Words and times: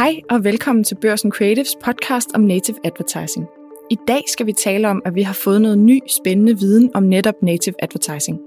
Hej 0.00 0.20
og 0.30 0.44
velkommen 0.44 0.84
til 0.84 0.94
Børsen 0.94 1.32
Creatives 1.32 1.76
podcast 1.84 2.28
om 2.34 2.40
native 2.40 2.76
advertising. 2.84 3.46
I 3.90 3.96
dag 4.08 4.22
skal 4.26 4.46
vi 4.46 4.52
tale 4.52 4.88
om, 4.88 5.02
at 5.04 5.14
vi 5.14 5.22
har 5.22 5.32
fået 5.32 5.62
noget 5.62 5.78
ny, 5.78 6.00
spændende 6.08 6.58
viden 6.58 6.90
om 6.94 7.02
netop 7.02 7.34
native 7.42 7.74
advertising. 7.78 8.38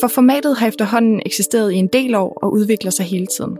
For 0.00 0.08
formatet 0.08 0.56
har 0.56 0.68
efterhånden 0.68 1.22
eksisteret 1.26 1.72
i 1.72 1.76
en 1.76 1.86
del 1.86 2.14
år 2.14 2.38
og 2.42 2.52
udvikler 2.52 2.90
sig 2.90 3.06
hele 3.06 3.26
tiden. 3.26 3.56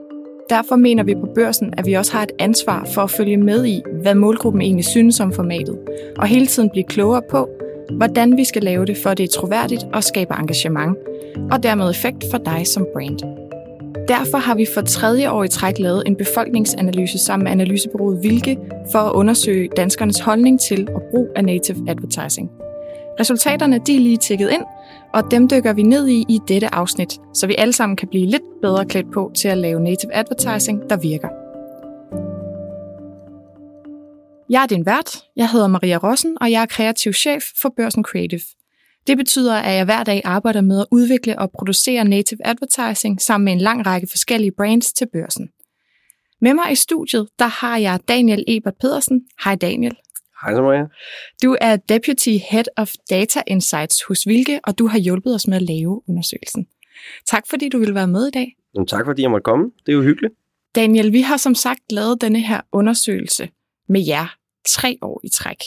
Derfor 0.50 0.76
mener 0.76 1.02
vi 1.04 1.14
på 1.14 1.28
børsen, 1.34 1.74
at 1.76 1.86
vi 1.86 1.92
også 1.92 2.12
har 2.12 2.22
et 2.22 2.32
ansvar 2.38 2.88
for 2.94 3.02
at 3.02 3.10
følge 3.10 3.36
med 3.36 3.66
i, 3.66 3.82
hvad 4.02 4.14
målgruppen 4.14 4.62
egentlig 4.62 4.84
synes 4.84 5.20
om 5.20 5.32
formatet, 5.32 5.78
og 6.18 6.26
hele 6.26 6.46
tiden 6.46 6.70
blive 6.70 6.84
klogere 6.84 7.22
på, 7.30 7.48
hvordan 7.90 8.36
vi 8.36 8.44
skal 8.44 8.62
lave 8.62 8.86
det, 8.86 8.96
for 8.96 9.10
at 9.10 9.18
det 9.18 9.24
er 9.24 9.40
troværdigt 9.40 9.86
og 9.92 10.04
skaber 10.04 10.34
engagement, 10.34 10.96
og 11.50 11.62
dermed 11.62 11.90
effekt 11.90 12.24
for 12.30 12.38
dig 12.38 12.66
som 12.66 12.86
brand. 12.94 13.35
Derfor 14.08 14.38
har 14.38 14.54
vi 14.54 14.66
for 14.74 14.80
tredje 14.80 15.30
år 15.30 15.44
i 15.44 15.48
træk 15.48 15.78
lavet 15.78 16.02
en 16.06 16.16
befolkningsanalyse 16.16 17.18
sammen 17.18 17.44
med 17.44 17.52
analysebureauet 17.52 18.22
Vilke 18.22 18.58
for 18.92 18.98
at 18.98 19.12
undersøge 19.12 19.68
danskernes 19.76 20.18
holdning 20.18 20.60
til 20.60 20.88
og 20.90 21.02
brug 21.10 21.28
af 21.36 21.44
native 21.44 21.90
advertising. 21.90 22.50
Resultaterne 23.20 23.80
de 23.86 23.96
er 23.96 24.00
lige 24.00 24.16
tækket 24.16 24.50
ind, 24.50 24.62
og 25.14 25.30
dem 25.30 25.48
dykker 25.48 25.72
vi 25.72 25.82
ned 25.82 26.08
i 26.08 26.24
i 26.28 26.38
dette 26.48 26.74
afsnit, 26.74 27.20
så 27.34 27.46
vi 27.46 27.54
alle 27.58 27.72
sammen 27.72 27.96
kan 27.96 28.08
blive 28.08 28.26
lidt 28.26 28.42
bedre 28.62 28.84
klædt 28.86 29.12
på 29.14 29.32
til 29.34 29.48
at 29.48 29.58
lave 29.58 29.80
native 29.80 30.14
advertising, 30.14 30.90
der 30.90 30.96
virker. 30.96 31.28
Jeg 34.50 34.62
er 34.62 34.66
din 34.66 34.86
vært. 34.86 35.24
Jeg 35.36 35.50
hedder 35.50 35.66
Maria 35.66 35.96
Rossen, 35.96 36.36
og 36.40 36.50
jeg 36.50 36.62
er 36.62 36.66
kreativ 36.66 37.12
chef 37.12 37.44
for 37.62 37.72
Børsen 37.76 38.04
Creative– 38.04 38.40
det 39.06 39.16
betyder, 39.16 39.54
at 39.54 39.74
jeg 39.74 39.84
hver 39.84 40.04
dag 40.04 40.22
arbejder 40.24 40.60
med 40.60 40.80
at 40.80 40.86
udvikle 40.90 41.38
og 41.38 41.50
producere 41.50 42.04
native 42.04 42.46
advertising 42.46 43.20
sammen 43.20 43.44
med 43.44 43.52
en 43.52 43.60
lang 43.60 43.86
række 43.86 44.06
forskellige 44.10 44.52
brands 44.52 44.92
til 44.92 45.08
børsen. 45.12 45.48
Med 46.40 46.54
mig 46.54 46.72
i 46.72 46.74
studiet, 46.74 47.28
der 47.38 47.46
har 47.46 47.76
jeg 47.76 48.00
Daniel 48.08 48.44
Ebert 48.48 48.74
Pedersen. 48.80 49.26
Hej 49.44 49.54
Daniel. 49.54 49.96
Hej 50.42 50.54
så 50.54 50.62
Maria. 50.62 50.86
Du 51.42 51.56
er 51.60 51.76
Deputy 51.76 52.36
Head 52.50 52.64
of 52.76 52.92
Data 53.10 53.42
Insights 53.46 54.02
hos 54.08 54.26
Vilke, 54.26 54.60
og 54.64 54.78
du 54.78 54.86
har 54.86 54.98
hjulpet 54.98 55.34
os 55.34 55.46
med 55.46 55.56
at 55.56 55.62
lave 55.62 56.02
undersøgelsen. 56.08 56.66
Tak 57.26 57.46
fordi 57.50 57.68
du 57.68 57.78
vil 57.78 57.94
være 57.94 58.06
med 58.06 58.26
i 58.26 58.30
dag. 58.30 58.56
Jamen, 58.74 58.86
tak 58.86 59.06
fordi 59.06 59.22
jeg 59.22 59.30
måtte 59.30 59.44
komme. 59.44 59.64
Det 59.86 59.92
er 59.92 59.96
jo 59.96 60.02
hyggeligt. 60.02 60.34
Daniel, 60.74 61.12
vi 61.12 61.20
har 61.20 61.36
som 61.36 61.54
sagt 61.54 61.92
lavet 61.92 62.20
denne 62.20 62.40
her 62.40 62.60
undersøgelse 62.72 63.48
med 63.88 64.06
jer 64.06 64.36
tre 64.68 64.98
år 65.02 65.20
i 65.24 65.28
træk. 65.28 65.58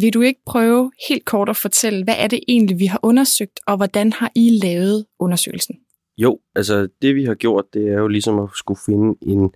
Vil 0.00 0.14
du 0.14 0.20
ikke 0.20 0.40
prøve 0.46 0.92
helt 1.08 1.24
kort 1.24 1.48
at 1.48 1.56
fortælle, 1.56 2.04
hvad 2.04 2.14
er 2.18 2.26
det 2.26 2.40
egentlig, 2.48 2.78
vi 2.78 2.86
har 2.86 3.00
undersøgt, 3.02 3.60
og 3.66 3.76
hvordan 3.76 4.12
har 4.12 4.32
I 4.34 4.50
lavet 4.62 5.06
undersøgelsen? 5.18 5.76
Jo, 6.18 6.40
altså 6.54 6.88
det 7.02 7.14
vi 7.14 7.24
har 7.24 7.34
gjort, 7.34 7.64
det 7.74 7.88
er 7.88 7.98
jo 7.98 8.08
ligesom 8.08 8.38
at 8.38 8.48
skulle 8.54 8.80
finde 8.86 9.18
en, 9.22 9.50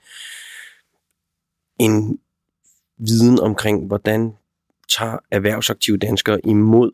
en 1.81 2.19
viden 2.99 3.41
omkring, 3.41 3.87
hvordan 3.87 4.33
tager 4.99 5.19
erhvervsaktive 5.31 5.97
danskere 5.97 6.41
imod 6.45 6.91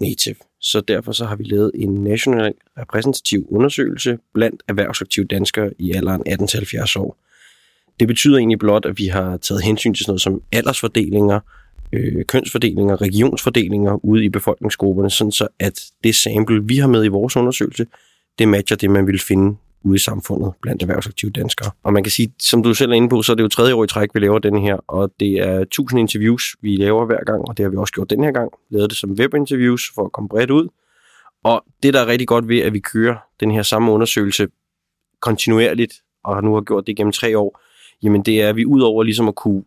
native. 0.00 0.36
Så 0.60 0.80
derfor 0.80 1.12
så 1.12 1.24
har 1.24 1.36
vi 1.36 1.44
lavet 1.44 1.70
en 1.74 2.04
national 2.04 2.54
repræsentativ 2.78 3.46
undersøgelse 3.50 4.18
blandt 4.34 4.62
erhvervsaktive 4.68 5.26
danskere 5.26 5.70
i 5.78 5.92
alderen 5.92 6.22
18-70 6.28 6.98
år. 6.98 7.16
Det 8.00 8.08
betyder 8.08 8.38
egentlig 8.38 8.58
blot, 8.58 8.86
at 8.86 8.98
vi 8.98 9.06
har 9.06 9.36
taget 9.36 9.62
hensyn 9.62 9.94
til 9.94 10.04
sådan 10.04 10.10
noget 10.10 10.22
som 10.22 10.42
aldersfordelinger, 10.52 11.40
øh, 11.92 12.24
kønsfordelinger, 12.24 13.00
regionsfordelinger 13.00 14.04
ude 14.04 14.24
i 14.24 14.28
befolkningsgrupperne, 14.28 15.10
sådan 15.10 15.32
så 15.32 15.48
at 15.58 15.80
det 16.04 16.14
sample, 16.14 16.64
vi 16.64 16.76
har 16.76 16.88
med 16.88 17.04
i 17.04 17.08
vores 17.08 17.36
undersøgelse, 17.36 17.86
det 18.38 18.48
matcher 18.48 18.76
det, 18.76 18.90
man 18.90 19.06
vil 19.06 19.20
finde 19.20 19.56
ude 19.82 19.96
i 19.96 19.98
samfundet 19.98 20.52
blandt 20.62 20.82
erhvervsaktive 20.82 21.30
danskere. 21.30 21.70
Og 21.82 21.92
man 21.92 22.02
kan 22.02 22.10
sige, 22.10 22.32
som 22.38 22.62
du 22.62 22.74
selv 22.74 22.90
er 22.90 22.94
inde 22.94 23.08
på, 23.08 23.22
så 23.22 23.32
er 23.32 23.36
det 23.36 23.42
jo 23.42 23.48
tredje 23.48 23.74
år 23.74 23.84
i 23.84 23.86
træk, 23.86 24.08
vi 24.14 24.20
laver 24.20 24.38
den 24.38 24.58
her, 24.58 24.76
og 24.88 25.12
det 25.20 25.32
er 25.32 25.58
1000 25.60 26.00
interviews, 26.00 26.56
vi 26.62 26.76
laver 26.76 27.06
hver 27.06 27.24
gang, 27.24 27.48
og 27.48 27.56
det 27.56 27.64
har 27.64 27.70
vi 27.70 27.76
også 27.76 27.92
gjort 27.92 28.10
den 28.10 28.24
her 28.24 28.32
gang. 28.32 28.52
Lavet 28.70 28.90
det 28.90 28.98
som 28.98 29.10
webinterviews 29.10 29.82
for 29.94 30.04
at 30.04 30.12
komme 30.12 30.28
bredt 30.28 30.50
ud. 30.50 30.68
Og 31.44 31.64
det, 31.82 31.94
der 31.94 32.00
er 32.00 32.06
rigtig 32.06 32.28
godt 32.28 32.48
ved, 32.48 32.58
at 32.58 32.72
vi 32.72 32.78
kører 32.78 33.16
den 33.40 33.50
her 33.50 33.62
samme 33.62 33.92
undersøgelse 33.92 34.48
kontinuerligt, 35.20 35.94
og 36.24 36.44
nu 36.44 36.54
har 36.54 36.60
gjort 36.60 36.86
det 36.86 36.96
gennem 36.96 37.12
tre 37.12 37.38
år, 37.38 37.60
jamen 38.02 38.22
det 38.22 38.42
er, 38.42 38.48
at 38.48 38.56
vi 38.56 38.66
udover 38.66 39.02
ligesom 39.02 39.28
at 39.28 39.34
kunne 39.34 39.64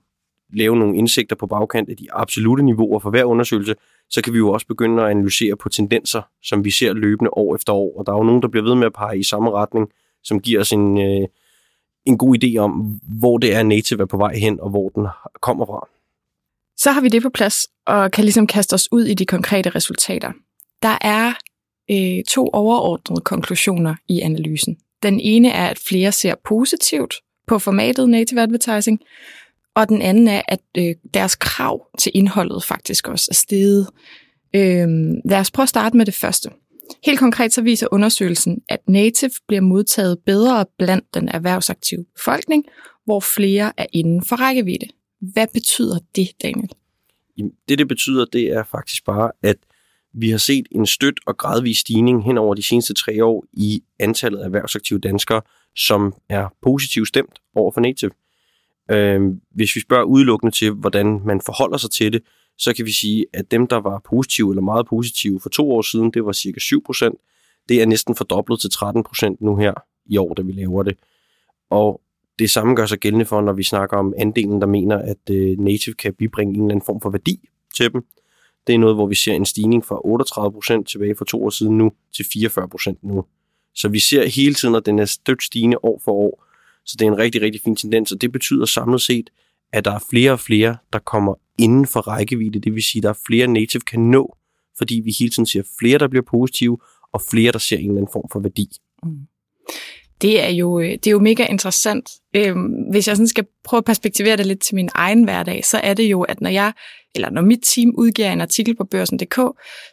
lave 0.53 0.75
nogle 0.75 0.97
indsigter 0.97 1.35
på 1.35 1.47
bagkant 1.47 1.89
af 1.89 1.97
de 1.97 2.07
absolute 2.13 2.63
niveauer 2.63 2.99
for 2.99 3.09
hver 3.09 3.23
undersøgelse, 3.23 3.75
så 4.09 4.21
kan 4.21 4.33
vi 4.33 4.37
jo 4.37 4.51
også 4.51 4.67
begynde 4.67 5.03
at 5.03 5.09
analysere 5.09 5.55
på 5.55 5.69
tendenser, 5.69 6.21
som 6.43 6.65
vi 6.65 6.71
ser 6.71 6.93
løbende 6.93 7.31
år 7.33 7.55
efter 7.55 7.73
år. 7.73 7.97
Og 7.99 8.05
der 8.05 8.13
er 8.13 8.17
jo 8.17 8.23
nogen, 8.23 8.41
der 8.41 8.47
bliver 8.47 8.63
ved 8.63 8.75
med 8.75 8.85
at 8.85 8.93
pege 8.93 9.19
i 9.19 9.23
samme 9.23 9.51
retning, 9.51 9.89
som 10.23 10.39
giver 10.39 10.59
os 10.59 10.71
en, 10.71 10.97
øh, 10.97 11.27
en 12.05 12.17
god 12.17 12.43
idé 12.43 12.57
om, 12.57 12.71
hvor 13.19 13.37
det 13.37 13.55
er 13.55 13.63
native 13.63 14.01
er 14.01 14.05
på 14.05 14.17
vej 14.17 14.35
hen, 14.35 14.59
og 14.59 14.69
hvor 14.69 14.89
den 14.89 15.07
kommer 15.41 15.65
fra. 15.65 15.87
Så 16.77 16.91
har 16.91 17.01
vi 17.01 17.07
det 17.07 17.21
på 17.21 17.29
plads, 17.29 17.67
og 17.85 18.11
kan 18.11 18.23
ligesom 18.23 18.47
kaste 18.47 18.73
os 18.73 18.91
ud 18.91 19.05
i 19.05 19.13
de 19.13 19.25
konkrete 19.25 19.69
resultater. 19.69 20.31
Der 20.81 20.97
er 21.01 21.33
øh, 21.91 22.23
to 22.23 22.49
overordnede 22.53 23.21
konklusioner 23.21 23.95
i 24.07 24.19
analysen. 24.19 24.77
Den 25.03 25.19
ene 25.19 25.49
er, 25.49 25.67
at 25.67 25.79
flere 25.87 26.11
ser 26.11 26.35
positivt 26.45 27.15
på 27.47 27.59
formatet 27.59 28.09
native 28.09 28.41
advertising, 28.41 28.99
og 29.75 29.89
den 29.89 30.01
anden 30.01 30.27
er, 30.27 30.41
at 30.47 30.59
øh, 30.77 30.95
deres 31.13 31.35
krav 31.35 31.87
til 31.99 32.11
indholdet 32.15 32.63
faktisk 32.63 33.07
også 33.07 33.27
er 33.31 33.33
steget. 33.33 33.87
Øh, 34.55 34.87
lad 35.25 35.39
os 35.39 35.51
prøve 35.51 35.63
at 35.63 35.69
starte 35.69 35.97
med 35.97 36.05
det 36.05 36.13
første. 36.13 36.49
Helt 37.05 37.19
konkret 37.19 37.53
så 37.53 37.61
viser 37.61 37.87
undersøgelsen, 37.91 38.61
at 38.69 38.79
native 38.87 39.31
bliver 39.47 39.61
modtaget 39.61 40.19
bedre 40.25 40.65
blandt 40.77 41.13
den 41.13 41.29
erhvervsaktive 41.29 42.05
befolkning, 42.15 42.65
hvor 43.05 43.19
flere 43.19 43.71
er 43.77 43.85
inden 43.93 44.25
for 44.25 44.35
rækkevidde. 44.35 44.87
Hvad 45.21 45.47
betyder 45.53 45.99
det, 46.15 46.27
Daniel? 46.43 46.69
Det, 47.69 47.79
det 47.79 47.87
betyder, 47.87 48.25
det 48.25 48.47
er 48.47 48.63
faktisk 48.63 49.05
bare, 49.05 49.31
at 49.43 49.55
vi 50.13 50.29
har 50.29 50.37
set 50.37 50.67
en 50.71 50.85
støt 50.85 51.19
og 51.27 51.37
gradvis 51.37 51.77
stigning 51.77 52.23
hen 52.23 52.37
over 52.37 52.55
de 52.55 52.63
seneste 52.63 52.93
tre 52.93 53.25
år 53.25 53.45
i 53.53 53.83
antallet 53.99 54.39
af 54.39 54.45
erhvervsaktive 54.45 54.99
danskere, 54.99 55.41
som 55.75 56.13
er 56.29 56.47
positivt 56.61 57.07
stemt 57.07 57.39
over 57.55 57.71
for 57.71 57.81
native. 57.81 58.11
Øh, 58.91 59.21
hvis 59.51 59.75
vi 59.75 59.81
spørger 59.81 60.03
udelukkende 60.03 60.55
til, 60.55 60.71
hvordan 60.71 61.21
man 61.25 61.41
forholder 61.41 61.77
sig 61.77 61.91
til 61.91 62.13
det, 62.13 62.21
så 62.57 62.73
kan 62.73 62.85
vi 62.85 62.91
sige, 62.91 63.25
at 63.33 63.51
dem, 63.51 63.67
der 63.67 63.75
var 63.75 64.01
positive 64.09 64.51
eller 64.51 64.61
meget 64.61 64.87
positive 64.87 65.39
for 65.39 65.49
to 65.49 65.71
år 65.71 65.81
siden, 65.81 66.11
det 66.11 66.25
var 66.25 66.31
cirka 66.31 66.59
7%. 66.59 67.65
Det 67.69 67.81
er 67.81 67.85
næsten 67.85 68.15
fordoblet 68.15 68.59
til 68.59 68.69
13% 68.75 69.35
nu 69.39 69.55
her 69.55 69.73
i 70.05 70.17
år, 70.17 70.33
da 70.33 70.41
vi 70.41 70.51
laver 70.51 70.83
det. 70.83 70.97
Og 71.69 72.01
det 72.39 72.49
samme 72.49 72.75
gør 72.75 72.85
sig 72.85 72.99
gældende 72.99 73.25
for, 73.25 73.41
når 73.41 73.53
vi 73.53 73.63
snakker 73.63 73.97
om 73.97 74.13
andelen, 74.17 74.61
der 74.61 74.67
mener, 74.67 74.97
at 74.97 75.29
øh, 75.31 75.59
native 75.59 75.95
kan 75.95 76.13
bibringe 76.13 76.53
en 76.53 76.59
eller 76.59 76.71
anden 76.71 76.85
form 76.85 77.01
for 77.01 77.09
værdi 77.09 77.49
til 77.75 77.93
dem. 77.93 78.05
Det 78.67 78.75
er 78.75 78.79
noget, 78.79 78.95
hvor 78.95 79.07
vi 79.07 79.15
ser 79.15 79.33
en 79.33 79.45
stigning 79.45 79.85
fra 79.85 80.79
38% 80.79 80.83
tilbage 80.83 81.15
for 81.15 81.25
to 81.25 81.45
år 81.45 81.49
siden 81.49 81.77
nu 81.77 81.91
til 82.15 82.23
44% 82.23 82.93
nu. 83.01 83.25
Så 83.75 83.87
vi 83.89 83.99
ser 83.99 84.27
hele 84.27 84.55
tiden, 84.55 84.75
at 84.75 84.85
den 84.85 84.99
er 84.99 85.05
stødt 85.05 85.43
stigende 85.43 85.77
år 85.83 86.01
for 86.05 86.11
år, 86.11 86.42
så 86.85 86.95
det 86.99 87.07
er 87.07 87.11
en 87.11 87.17
rigtig, 87.17 87.41
rigtig 87.41 87.61
fin 87.61 87.75
tendens, 87.75 88.11
og 88.11 88.21
det 88.21 88.31
betyder 88.31 88.65
samlet 88.65 89.01
set, 89.01 89.29
at 89.73 89.85
der 89.85 89.91
er 89.91 90.03
flere 90.09 90.31
og 90.31 90.39
flere, 90.39 90.77
der 90.93 90.99
kommer 90.99 91.35
inden 91.57 91.87
for 91.87 92.01
rækkevidde. 92.01 92.59
Det 92.59 92.73
vil 92.73 92.83
sige, 92.83 92.99
at 92.99 93.03
der 93.03 93.09
er 93.09 93.19
flere 93.27 93.47
native 93.47 93.81
kan 93.81 93.99
nå, 93.99 94.37
fordi 94.77 95.01
vi 95.05 95.15
hele 95.19 95.29
tiden 95.29 95.45
ser 95.45 95.63
flere, 95.79 95.97
der 95.97 96.07
bliver 96.07 96.23
positive, 96.23 96.77
og 97.13 97.21
flere, 97.31 97.51
der 97.51 97.59
ser 97.59 97.77
en 97.77 97.83
eller 97.83 97.97
anden 97.97 98.13
form 98.13 98.29
for 98.31 98.39
værdi. 98.39 98.67
Mm. 99.03 99.27
Det 100.21 100.43
er 100.43 100.49
jo, 100.49 100.79
øh, 100.79 100.91
det 100.91 101.07
er 101.07 101.11
jo 101.11 101.19
mega 101.19 101.45
interessant. 101.45 102.09
Øhm, 102.35 102.71
hvis 102.91 103.07
jeg 103.07 103.15
sådan 103.15 103.27
skal 103.27 103.45
prøve 103.63 103.77
at 103.77 103.85
perspektivere 103.85 104.37
det 104.37 104.45
lidt 104.45 104.61
til 104.61 104.75
min 104.75 104.89
egen 104.93 105.23
hverdag, 105.23 105.65
så 105.65 105.77
er 105.77 105.93
det 105.93 106.03
jo, 106.03 106.21
at 106.21 106.41
når 106.41 106.49
jeg 106.49 106.73
eller 107.15 107.29
når 107.29 107.41
mit 107.41 107.59
team 107.63 107.93
udgiver 107.97 108.31
en 108.31 108.41
artikel 108.41 108.75
på 108.75 108.83
børsen.dk, 108.83 109.39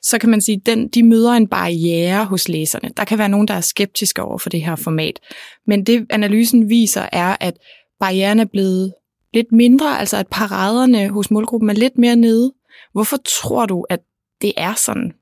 så 0.02 0.18
kan 0.20 0.30
man 0.30 0.40
sige, 0.40 0.56
at 0.56 0.66
den, 0.66 0.88
de 0.88 1.02
møder 1.02 1.32
en 1.32 1.48
barriere 1.48 2.24
hos 2.24 2.48
læserne. 2.48 2.90
Der 2.96 3.04
kan 3.04 3.18
være 3.18 3.28
nogen, 3.28 3.48
der 3.48 3.54
er 3.54 3.60
skeptiske 3.60 4.22
over 4.22 4.38
for 4.38 4.50
det 4.50 4.62
her 4.62 4.76
format. 4.76 5.20
Men 5.66 5.86
det 5.86 6.06
analysen 6.10 6.68
viser 6.68 7.06
er, 7.12 7.36
at 7.40 7.54
barrieren 8.00 8.40
er 8.40 8.44
blevet 8.44 8.94
lidt 9.34 9.52
mindre, 9.52 9.98
altså 10.00 10.16
at 10.16 10.26
paraderne 10.28 11.08
hos 11.08 11.30
målgruppen 11.30 11.70
er 11.70 11.74
lidt 11.74 11.98
mere 11.98 12.16
nede. 12.16 12.52
Hvorfor 12.92 13.16
tror 13.40 13.66
du, 13.66 13.86
at 13.90 14.00
det 14.42 14.52
er 14.56 14.74
sådan? 14.74 15.12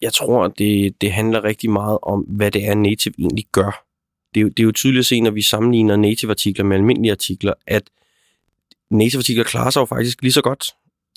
Jeg 0.00 0.12
tror, 0.12 0.48
det, 0.48 1.00
det 1.00 1.12
handler 1.12 1.44
rigtig 1.44 1.70
meget 1.70 1.98
om, 2.02 2.20
hvad 2.20 2.50
det 2.50 2.64
er, 2.64 2.74
native 2.74 3.14
egentlig 3.18 3.44
gør. 3.52 3.84
Det 4.34 4.40
er, 4.40 4.42
jo, 4.42 4.48
det 4.48 4.60
er 4.60 4.64
jo 4.64 4.72
tydeligt 4.72 5.00
at 5.00 5.06
se, 5.06 5.20
når 5.20 5.30
vi 5.30 5.42
sammenligner 5.42 5.96
native-artikler 5.96 6.64
med 6.64 6.76
almindelige 6.76 7.12
artikler, 7.12 7.52
at 7.66 7.82
native 8.90 9.18
artikler 9.18 9.44
klarer 9.44 9.70
sig 9.70 9.80
jo 9.80 9.84
faktisk 9.84 10.22
lige 10.22 10.32
så 10.32 10.42
godt. 10.42 10.64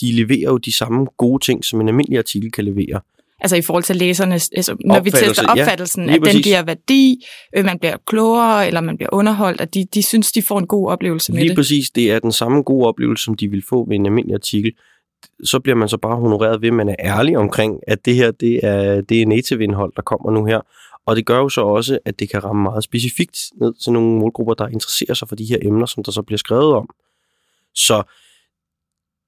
De 0.01 0.11
leverer 0.11 0.51
jo 0.51 0.57
de 0.57 0.71
samme 0.71 1.05
gode 1.17 1.45
ting, 1.45 1.65
som 1.65 1.81
en 1.81 1.87
almindelig 1.87 2.17
artikel 2.17 2.51
kan 2.51 2.65
levere. 2.65 3.01
Altså 3.41 3.55
i 3.55 3.61
forhold 3.61 3.83
til 3.83 3.95
læsernes, 3.95 4.49
altså, 4.55 4.75
når 4.85 4.99
vi 4.99 5.11
tester 5.11 5.47
opfattelsen, 5.47 6.05
ja, 6.05 6.15
at 6.15 6.21
præcis. 6.21 6.33
den 6.33 6.43
giver 6.43 6.63
værdi, 6.63 7.25
øh, 7.55 7.65
man 7.65 7.79
bliver 7.79 7.97
klogere, 8.07 8.67
eller 8.67 8.81
man 8.81 8.97
bliver 8.97 9.09
underholdt, 9.13 9.61
at 9.61 9.73
de, 9.73 9.85
de 9.93 10.03
synes, 10.03 10.31
de 10.31 10.41
får 10.41 10.59
en 10.59 10.67
god 10.67 10.89
oplevelse 10.89 11.31
med 11.31 11.39
lige 11.39 11.49
det. 11.49 11.51
Lige 11.51 11.55
præcis, 11.55 11.89
det 11.89 12.11
er 12.11 12.19
den 12.19 12.31
samme 12.31 12.61
gode 12.61 12.87
oplevelse, 12.87 13.23
som 13.23 13.35
de 13.35 13.47
vil 13.47 13.63
få 13.69 13.85
ved 13.89 13.95
en 13.95 14.05
almindelig 14.05 14.33
artikel 14.33 14.73
så 15.43 15.59
bliver 15.59 15.75
man 15.75 15.89
så 15.89 15.97
bare 15.97 16.15
honoreret 16.15 16.61
ved, 16.61 16.67
at 16.67 16.73
man 16.73 16.89
er 16.89 16.95
ærlig 16.99 17.37
omkring, 17.37 17.79
at 17.87 18.05
det 18.05 18.15
her 18.15 18.31
det 18.31 18.59
er, 18.63 19.01
det 19.01 19.21
er 19.21 19.25
native-indhold, 19.25 19.93
der 19.95 20.01
kommer 20.01 20.31
nu 20.31 20.45
her. 20.45 20.61
Og 21.05 21.15
det 21.15 21.25
gør 21.25 21.37
jo 21.37 21.49
så 21.49 21.61
også, 21.61 21.99
at 22.05 22.19
det 22.19 22.29
kan 22.29 22.43
ramme 22.43 22.63
meget 22.63 22.83
specifikt 22.83 23.39
ned 23.61 23.73
til 23.83 23.91
nogle 23.91 24.19
målgrupper, 24.19 24.53
der 24.53 24.67
interesserer 24.67 25.13
sig 25.13 25.27
for 25.27 25.35
de 25.35 25.45
her 25.45 25.57
emner, 25.61 25.85
som 25.85 26.03
der 26.03 26.11
så 26.11 26.21
bliver 26.21 26.37
skrevet 26.37 26.73
om. 26.73 26.89
Så 27.75 28.03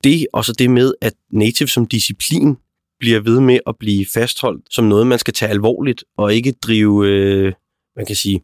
det, 0.03 0.27
og 0.33 0.45
så 0.45 0.53
det 0.53 0.69
med, 0.69 0.93
at 1.01 1.13
native 1.29 1.67
som 1.67 1.85
disciplin 1.85 2.57
bliver 2.99 3.19
ved 3.19 3.39
med 3.39 3.59
at 3.67 3.75
blive 3.79 4.05
fastholdt 4.13 4.65
som 4.69 4.85
noget, 4.85 5.07
man 5.07 5.19
skal 5.19 5.33
tage 5.33 5.49
alvorligt, 5.49 6.03
og 6.17 6.33
ikke 6.33 6.51
drive, 6.51 7.07
øh, 7.07 7.53
man 7.95 8.05
kan 8.05 8.15
sige, 8.15 8.43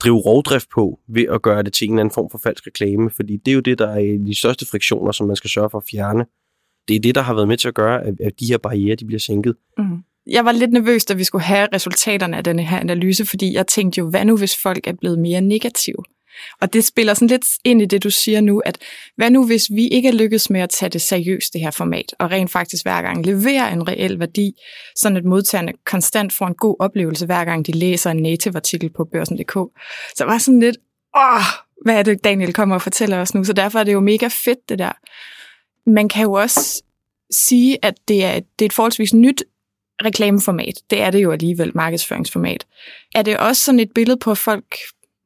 drive 0.00 0.16
rovdrift 0.16 0.68
på 0.74 1.00
ved 1.08 1.26
at 1.30 1.42
gøre 1.42 1.62
det 1.62 1.72
til 1.72 1.84
en 1.84 1.92
eller 1.92 2.00
anden 2.00 2.14
form 2.14 2.30
for 2.30 2.38
falsk 2.38 2.66
reklame, 2.66 3.10
fordi 3.10 3.36
det 3.36 3.50
er 3.50 3.54
jo 3.54 3.60
det, 3.60 3.78
der 3.78 3.88
er 3.88 4.18
de 4.26 4.38
største 4.38 4.66
friktioner, 4.66 5.12
som 5.12 5.26
man 5.26 5.36
skal 5.36 5.50
sørge 5.50 5.70
for 5.70 5.78
at 5.78 5.84
fjerne. 5.90 6.26
Det 6.88 6.96
er 6.96 7.00
det, 7.00 7.14
der 7.14 7.22
har 7.22 7.34
været 7.34 7.48
med 7.48 7.56
til 7.56 7.68
at 7.68 7.74
gøre, 7.74 8.06
at 8.06 8.40
de 8.40 8.46
her 8.46 8.58
barriere 8.58 8.96
de 8.96 9.04
bliver 9.04 9.20
sænket. 9.20 9.54
Mm. 9.78 9.84
Jeg 10.26 10.44
var 10.44 10.52
lidt 10.52 10.72
nervøs, 10.72 11.04
da 11.04 11.14
vi 11.14 11.24
skulle 11.24 11.44
have 11.44 11.68
resultaterne 11.74 12.36
af 12.36 12.44
denne 12.44 12.62
her 12.62 12.78
analyse, 12.78 13.26
fordi 13.26 13.54
jeg 13.54 13.66
tænkte 13.66 13.98
jo, 13.98 14.10
hvad 14.10 14.24
nu 14.24 14.36
hvis 14.36 14.56
folk 14.62 14.86
er 14.86 14.92
blevet 14.92 15.18
mere 15.18 15.40
negative? 15.40 16.04
Og 16.60 16.72
det 16.72 16.84
spiller 16.84 17.14
sådan 17.14 17.28
lidt 17.28 17.44
ind 17.64 17.82
i 17.82 17.84
det, 17.84 18.04
du 18.04 18.10
siger 18.10 18.40
nu, 18.40 18.58
at 18.58 18.78
hvad 19.16 19.30
nu 19.30 19.46
hvis 19.46 19.70
vi 19.74 19.88
ikke 19.88 20.08
er 20.08 20.12
lykkedes 20.12 20.50
med 20.50 20.60
at 20.60 20.70
tage 20.70 20.90
det 20.90 21.00
seriøst, 21.00 21.52
det 21.52 21.60
her 21.60 21.70
format, 21.70 22.14
og 22.18 22.30
rent 22.30 22.52
faktisk 22.52 22.84
hver 22.84 23.02
gang 23.02 23.26
leverer 23.26 23.72
en 23.72 23.88
reel 23.88 24.20
værdi, 24.20 24.52
sådan 24.96 25.16
at 25.16 25.24
modtagerne 25.24 25.72
konstant 25.86 26.32
får 26.32 26.46
en 26.46 26.54
god 26.54 26.76
oplevelse, 26.80 27.26
hver 27.26 27.44
gang 27.44 27.66
de 27.66 27.72
læser 27.72 28.10
en 28.10 28.22
native-artikel 28.22 28.90
på 28.90 29.04
børsen.dk. 29.12 29.52
Så 30.16 30.24
var 30.24 30.38
sådan 30.38 30.60
lidt, 30.60 30.76
åh, 31.16 31.42
hvad 31.84 31.98
er 31.98 32.02
det, 32.02 32.24
Daniel 32.24 32.52
kommer 32.52 32.74
og 32.74 32.82
fortæller 32.82 33.20
os 33.20 33.34
nu? 33.34 33.44
Så 33.44 33.52
derfor 33.52 33.78
er 33.78 33.84
det 33.84 33.92
jo 33.92 34.00
mega 34.00 34.28
fedt, 34.44 34.68
det 34.68 34.78
der. 34.78 34.92
Man 35.86 36.08
kan 36.08 36.22
jo 36.22 36.32
også 36.32 36.82
sige, 37.30 37.78
at 37.82 37.94
det 38.08 38.24
er, 38.24 38.40
det 38.58 38.64
er 38.64 38.66
et 38.66 38.72
forholdsvis 38.72 39.14
nyt 39.14 39.44
reklameformat. 40.04 40.74
Det 40.90 41.00
er 41.00 41.10
det 41.10 41.22
jo 41.22 41.32
alligevel, 41.32 41.72
markedsføringsformat. 41.74 42.66
Er 43.14 43.22
det 43.22 43.38
også 43.38 43.64
sådan 43.64 43.80
et 43.80 43.90
billede 43.94 44.16
på, 44.16 44.30
at 44.30 44.38
folk 44.38 44.76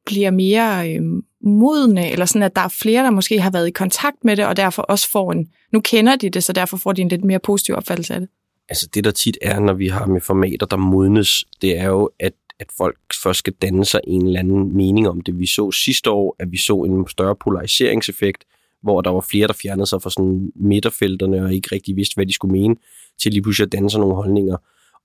bliver 0.05 0.31
mere 0.31 0.93
øh, 0.93 1.01
modne, 1.43 2.11
eller 2.11 2.25
sådan, 2.25 2.43
at 2.43 2.55
der 2.55 2.61
er 2.61 2.75
flere, 2.81 3.03
der 3.03 3.09
måske 3.09 3.41
har 3.41 3.51
været 3.51 3.67
i 3.67 3.71
kontakt 3.71 4.17
med 4.23 4.35
det, 4.37 4.45
og 4.45 4.57
derfor 4.57 4.81
også 4.81 5.09
får 5.11 5.31
en, 5.31 5.49
nu 5.73 5.81
kender 5.81 6.15
de 6.15 6.29
det, 6.29 6.43
så 6.43 6.53
derfor 6.53 6.77
får 6.77 6.93
de 6.93 7.01
en 7.01 7.07
lidt 7.07 7.23
mere 7.23 7.39
positiv 7.39 7.75
opfattelse 7.75 8.13
af 8.13 8.19
det? 8.19 8.29
Altså 8.69 8.87
det, 8.93 9.03
der 9.03 9.11
tit 9.11 9.37
er, 9.41 9.59
når 9.59 9.73
vi 9.73 9.87
har 9.87 10.05
med 10.05 10.21
formater, 10.21 10.65
der 10.65 10.77
modnes, 10.77 11.43
det 11.61 11.77
er 11.77 11.87
jo, 11.87 12.09
at, 12.19 12.33
at 12.59 12.67
folk 12.77 12.97
først 13.23 13.39
skal 13.39 13.53
danne 13.53 13.85
sig 13.85 14.01
en 14.07 14.25
eller 14.25 14.39
anden 14.39 14.77
mening 14.77 15.09
om 15.09 15.21
det. 15.21 15.39
Vi 15.39 15.45
så 15.45 15.71
sidste 15.71 16.09
år, 16.09 16.35
at 16.39 16.51
vi 16.51 16.57
så 16.57 16.83
en 16.83 17.07
større 17.07 17.35
polariseringseffekt, 17.35 18.43
hvor 18.81 19.01
der 19.01 19.09
var 19.09 19.21
flere, 19.21 19.47
der 19.47 19.53
fjernede 19.53 19.87
sig 19.87 20.01
fra 20.01 20.09
sådan 20.09 20.51
midterfelterne 20.55 21.43
og 21.43 21.53
ikke 21.53 21.69
rigtig 21.71 21.95
vidste, 21.95 22.15
hvad 22.15 22.25
de 22.25 22.33
skulle 22.33 22.51
mene, 22.51 22.75
til 23.21 23.31
lige 23.31 23.41
pludselig 23.41 23.65
at 23.65 23.71
danne 23.71 23.89
sig 23.89 23.99
nogle 23.99 24.15
holdninger. 24.15 24.57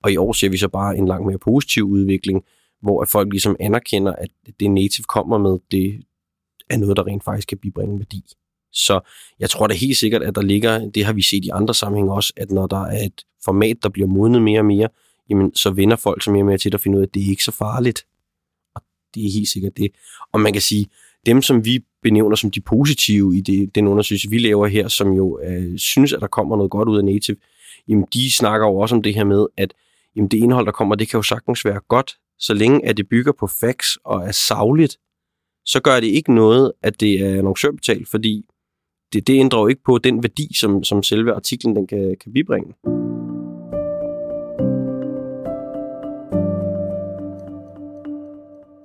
Og 0.03 0.13
i 0.13 0.17
år 0.17 0.33
ser 0.33 0.49
vi 0.49 0.57
så 0.57 0.69
bare 0.69 0.97
en 0.97 1.09
langt 1.09 1.27
mere 1.27 1.39
positiv 1.39 1.85
udvikling, 1.85 2.45
hvor 2.83 3.03
at 3.03 3.09
folk 3.09 3.31
ligesom 3.31 3.57
anerkender, 3.61 4.13
at 4.13 4.29
det 4.61 4.71
native 4.71 5.05
kommer 5.05 5.39
med, 5.39 5.59
det 5.71 6.05
er 6.71 6.77
noget, 6.77 6.97
der 6.97 7.07
rent 7.07 7.25
faktisk 7.25 7.49
kan 7.49 7.59
bibringe 7.59 7.99
værdi. 7.99 8.25
Så 8.73 9.01
jeg 9.39 9.51
tror 9.51 9.67
da 9.67 9.75
helt 9.75 9.97
sikkert, 9.97 10.23
at 10.23 10.35
der 10.35 10.43
ligger, 10.43 10.91
det 10.91 11.05
har 11.05 11.13
vi 11.13 11.23
set 11.23 11.45
i 11.45 11.49
andre 11.49 11.75
sammenhænge 11.75 12.13
også, 12.13 12.33
at 12.37 12.51
når 12.51 12.67
der 12.67 12.83
er 12.85 13.05
et 13.05 13.23
format, 13.45 13.77
der 13.83 13.89
bliver 13.89 14.09
modnet 14.09 14.43
mere 14.43 14.61
og 14.61 14.65
mere, 14.67 14.89
jamen 15.31 15.55
så 15.55 15.71
vender 15.71 15.97
folk 15.97 16.23
så 16.23 16.31
mere 16.31 16.43
og 16.43 16.47
mere 16.47 16.59
til 16.59 16.75
at 16.75 16.81
finde 16.81 16.99
ud 16.99 17.03
af, 17.03 17.07
at 17.07 17.15
det 17.15 17.25
er 17.25 17.31
ikke 17.31 17.45
så 17.45 17.53
farligt. 17.53 18.07
Og 18.75 18.83
det 19.15 19.27
er 19.27 19.33
helt 19.33 19.49
sikkert 19.49 19.77
det. 19.77 19.91
Og 20.33 20.41
man 20.41 20.53
kan 20.53 20.63
sige, 20.63 20.87
dem 21.27 21.43
som 21.43 21.65
vi 21.65 21.85
benævner 22.05 22.37
som 22.37 22.51
de 22.51 22.61
positive 22.61 23.37
i 23.37 23.41
det, 23.41 23.75
den 23.75 23.87
undersøgelse, 23.87 24.31
vi 24.31 24.39
laver 24.39 24.67
her, 24.67 24.89
som 24.89 25.13
jo 25.13 25.41
øh, 25.45 25.79
synes, 25.79 26.13
at 26.13 26.21
der 26.21 26.27
kommer 26.27 26.57
noget 26.57 26.71
godt 26.71 26.89
ud 26.89 26.99
af 26.99 27.05
native, 27.05 27.37
jamen 27.89 28.05
de 28.15 28.33
snakker 28.33 28.67
jo 28.67 28.77
også 28.77 28.95
om 28.95 29.03
det 29.03 29.15
her 29.15 29.25
med, 29.25 29.47
at 29.57 29.75
jamen, 30.17 30.29
det 30.29 30.39
indhold, 30.39 30.67
der 30.67 30.73
kommer, 30.73 30.95
det 30.95 31.09
kan 31.09 31.19
jo 31.19 31.23
sagtens 31.23 31.65
være 31.65 31.81
godt, 31.89 32.17
så 32.39 32.55
længe 32.55 32.87
at 32.87 32.97
det 32.97 33.09
bygger 33.09 33.33
på 33.33 33.47
facts 33.47 33.99
og 34.05 34.23
er 34.23 34.33
savligt, 34.33 34.97
så 35.65 35.81
gør 35.81 36.01
det 36.01 36.07
ikke 36.07 36.35
noget, 36.35 36.73
at 36.83 37.01
det 37.01 37.21
er 37.21 37.39
annoncørbetalt, 37.39 38.09
fordi 38.09 38.45
det, 39.13 39.27
det 39.27 39.41
ændrer 39.41 39.61
jo 39.61 39.67
ikke 39.67 39.83
på 39.87 39.99
den 39.99 40.23
værdi, 40.23 40.55
som, 40.55 40.85
som 40.85 41.03
selve 41.03 41.33
artiklen 41.33 41.77
den 41.77 41.87
kan, 41.87 42.17
kan 42.21 42.33
bibringe. 42.33 42.75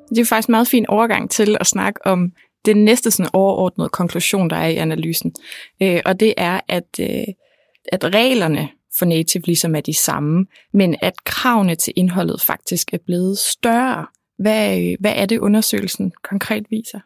Det 0.10 0.20
er 0.20 0.26
faktisk 0.26 0.48
en 0.48 0.52
meget 0.52 0.68
fin 0.68 0.86
overgang 0.90 1.30
til 1.30 1.58
at 1.60 1.68
snakke 1.68 2.06
om 2.06 2.32
den 2.66 2.86
næste 2.86 3.12
sådan 3.12 3.30
overordnede 3.34 3.90
konklusion, 3.90 4.50
der 4.50 4.56
er 4.56 4.68
i 4.68 4.76
analysen. 4.76 5.34
Øh, 5.82 6.02
og 6.06 6.20
det 6.20 6.34
er, 6.38 6.60
at, 6.68 7.00
øh, 7.00 7.34
at 7.86 8.06
reglerne 8.06 8.70
for 9.00 9.06
native 9.06 9.44
ligesom 9.46 9.76
er 9.76 9.82
de 9.82 9.94
samme, 9.94 10.46
men 10.74 10.96
at 11.02 11.24
kravene 11.24 11.76
til 11.76 11.94
indholdet 11.96 12.42
faktisk 12.42 12.94
er 12.94 12.98
blevet 13.06 13.38
større. 13.38 14.06
Hvad, 14.38 14.96
hvad 15.00 15.14
er 15.16 15.26
det, 15.26 15.40
undersøgelsen 15.40 16.12
konkret 16.24 16.66
viser? 16.70 17.00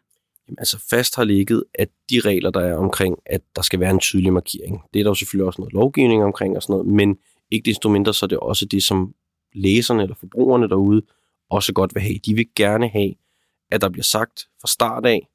Jamen, 0.48 0.60
altså 0.60 0.80
fast 0.90 1.16
har 1.16 1.24
ligget, 1.24 1.64
at 1.76 1.90
de 2.10 2.20
regler, 2.20 2.50
der 2.50 2.60
er 2.60 2.76
omkring, 2.76 3.18
at 3.26 3.42
der 3.56 3.62
skal 3.62 3.80
være 3.80 3.92
en 3.92 4.00
tydelig 4.00 4.34
markering, 4.34 4.82
det 4.94 5.00
er 5.00 5.04
der 5.04 5.10
jo 5.10 5.16
selvfølgelig 5.16 5.48
også 5.48 5.62
noget 5.62 5.74
lovgivning 5.74 6.24
omkring 6.24 6.56
og 6.56 6.64
sådan 6.64 6.74
noget, 6.74 6.88
men 6.88 7.18
ikke 7.52 7.70
desto 7.70 7.90
mindre, 7.90 8.14
så 8.14 8.26
er 8.26 8.28
det 8.28 8.38
også 8.38 8.66
det, 8.66 8.84
som 8.84 9.14
læserne 9.54 10.04
eller 10.04 10.16
forbrugerne 10.16 10.70
derude 10.70 11.02
også 11.50 11.74
godt 11.74 11.96
vil 11.96 12.04
have. 12.04 12.20
De 12.26 12.34
vil 12.36 12.46
gerne 12.56 12.90
have, 12.90 13.14
at 13.72 13.82
der 13.82 13.90
bliver 13.90 14.04
sagt 14.04 14.48
fra 14.62 14.68
start 14.68 15.06
af, 15.06 15.28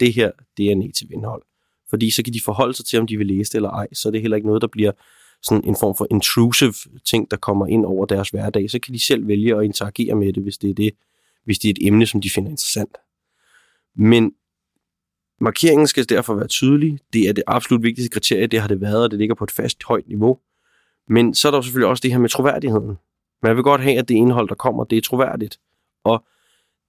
det 0.00 0.12
her, 0.12 0.30
det 0.56 0.70
er 0.70 0.76
native 0.76 1.10
indhold. 1.12 1.42
Fordi 1.90 2.10
så 2.10 2.22
kan 2.22 2.34
de 2.34 2.40
forholde 2.44 2.74
sig 2.74 2.86
til, 2.86 2.98
om 2.98 3.06
de 3.06 3.16
vil 3.16 3.26
læse 3.26 3.52
det 3.52 3.54
eller 3.54 3.70
ej. 3.70 3.86
Så 3.92 4.08
er 4.08 4.10
det 4.10 4.20
heller 4.20 4.36
ikke 4.36 4.46
noget, 4.46 4.62
der 4.62 4.68
bliver 4.68 4.92
sådan 5.42 5.64
en 5.64 5.76
form 5.80 5.94
for 5.94 6.06
intrusive 6.10 6.74
ting, 7.04 7.30
der 7.30 7.36
kommer 7.36 7.66
ind 7.66 7.86
over 7.86 8.06
deres 8.06 8.28
hverdag, 8.28 8.70
så 8.70 8.78
kan 8.78 8.94
de 8.94 9.06
selv 9.06 9.28
vælge 9.28 9.56
at 9.56 9.64
interagere 9.64 10.14
med 10.14 10.32
det, 10.32 10.42
hvis 10.42 10.58
det 10.58 10.70
er 10.70 10.74
det, 10.74 10.90
hvis 11.44 11.58
det 11.58 11.68
er 11.68 11.72
et 11.72 11.86
emne, 11.86 12.06
som 12.06 12.20
de 12.20 12.30
finder 12.30 12.50
interessant. 12.50 12.96
Men 13.96 14.32
markeringen 15.40 15.86
skal 15.86 16.08
derfor 16.08 16.34
være 16.34 16.46
tydelig. 16.46 16.98
Det 17.12 17.28
er 17.28 17.32
det 17.32 17.44
absolut 17.46 17.82
vigtigste 17.82 18.10
kriterie, 18.10 18.46
det 18.46 18.60
har 18.60 18.68
det 18.68 18.80
været, 18.80 19.04
og 19.04 19.10
det 19.10 19.18
ligger 19.18 19.34
på 19.34 19.44
et 19.44 19.50
fast 19.50 19.84
højt 19.84 20.08
niveau. 20.08 20.38
Men 21.08 21.34
så 21.34 21.48
er 21.48 21.52
der 21.52 21.60
selvfølgelig 21.60 21.88
også 21.88 22.00
det 22.00 22.10
her 22.10 22.18
med 22.18 22.28
troværdigheden. 22.28 22.96
Man 23.42 23.56
vil 23.56 23.62
godt 23.62 23.80
have, 23.80 23.98
at 23.98 24.08
det 24.08 24.14
indhold, 24.14 24.48
der 24.48 24.54
kommer, 24.54 24.84
det 24.84 24.98
er 24.98 25.02
troværdigt. 25.02 25.60
Og 26.04 26.24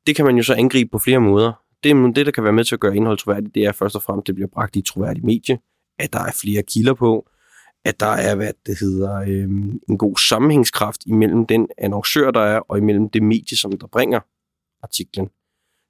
det 0.08 0.16
kan 0.16 0.26
man 0.26 0.38
jo 0.38 0.44
så 0.44 0.54
angribe 0.54 0.90
på 0.90 1.00
flere 1.00 1.20
måder. 1.20 1.54
Det, 1.84 2.16
det 2.16 2.26
der 2.26 2.32
kan 2.32 2.44
være 2.44 2.54
med 2.54 2.64
til 2.64 2.76
at 2.76 2.80
gøre 2.80 2.96
indhold 2.96 3.18
troværdigt, 3.18 3.56
det 3.56 3.66
er 3.66 3.72
først 3.72 3.96
og 3.96 4.02
fremmest, 4.02 4.24
at 4.24 4.28
det 4.28 4.36
bliver 4.36 4.48
bragt 4.48 4.76
i 4.76 4.80
et 4.80 4.86
troværdigt 4.86 5.26
medie, 5.26 5.60
at 6.00 6.14
der 6.14 6.20
er 6.20 6.32
flere 6.42 6.64
kilder 6.64 6.94
på, 6.94 7.30
at 7.86 8.00
der 8.00 8.06
er, 8.06 8.36
hvad 8.36 8.54
det 8.66 8.80
hedder, 8.80 9.16
øh, 9.16 9.50
en 9.90 9.98
god 9.98 10.18
sammenhængskraft 10.18 11.02
imellem 11.06 11.46
den 11.46 11.68
annoncør, 11.78 12.32
der 12.32 12.42
er, 12.42 12.60
og 12.60 12.78
imellem 12.78 13.10
det 13.10 13.24
medie, 13.24 13.58
som 13.58 13.72
der 13.72 13.88
bringer 13.88 14.20
artiklen. 14.84 15.30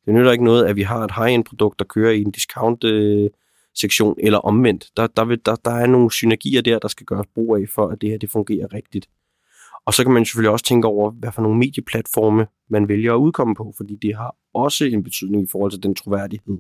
Det 0.05 0.13
nytter 0.13 0.31
ikke 0.31 0.43
noget, 0.43 0.65
at 0.65 0.75
vi 0.75 0.81
har 0.81 1.03
et 1.03 1.11
high-end 1.11 1.43
produkt, 1.43 1.79
der 1.79 1.85
kører 1.85 2.11
i 2.11 2.21
en 2.21 2.31
discount 2.31 2.83
øh, 2.83 3.29
sektion, 3.75 4.15
eller 4.19 4.39
omvendt. 4.39 4.87
Der, 4.97 5.07
der, 5.07 5.25
vil, 5.25 5.39
der, 5.45 5.55
der 5.55 5.71
er 5.71 5.87
nogle 5.87 6.11
synergier 6.11 6.61
der, 6.61 6.79
der 6.79 6.87
skal 6.87 7.05
gøres 7.05 7.27
brug 7.33 7.57
af, 7.57 7.69
for 7.69 7.87
at 7.87 8.01
det 8.01 8.09
her 8.09 8.17
det 8.17 8.31
fungerer 8.31 8.73
rigtigt. 8.73 9.09
Og 9.85 9.93
så 9.93 10.03
kan 10.03 10.13
man 10.13 10.25
selvfølgelig 10.25 10.51
også 10.51 10.65
tænke 10.65 10.87
over, 10.87 11.11
hvad 11.11 11.31
for 11.31 11.41
nogle 11.41 11.57
medieplatforme 11.57 12.47
man 12.69 12.87
vælger 12.87 13.13
at 13.13 13.17
udkomme 13.17 13.55
på, 13.55 13.73
fordi 13.77 13.95
det 13.95 14.15
har 14.15 14.35
også 14.57 14.85
en 14.85 15.03
betydning 15.03 15.43
i 15.43 15.47
forhold 15.51 15.71
til 15.71 15.83
den 15.83 15.95
troværdighed, 15.95 16.57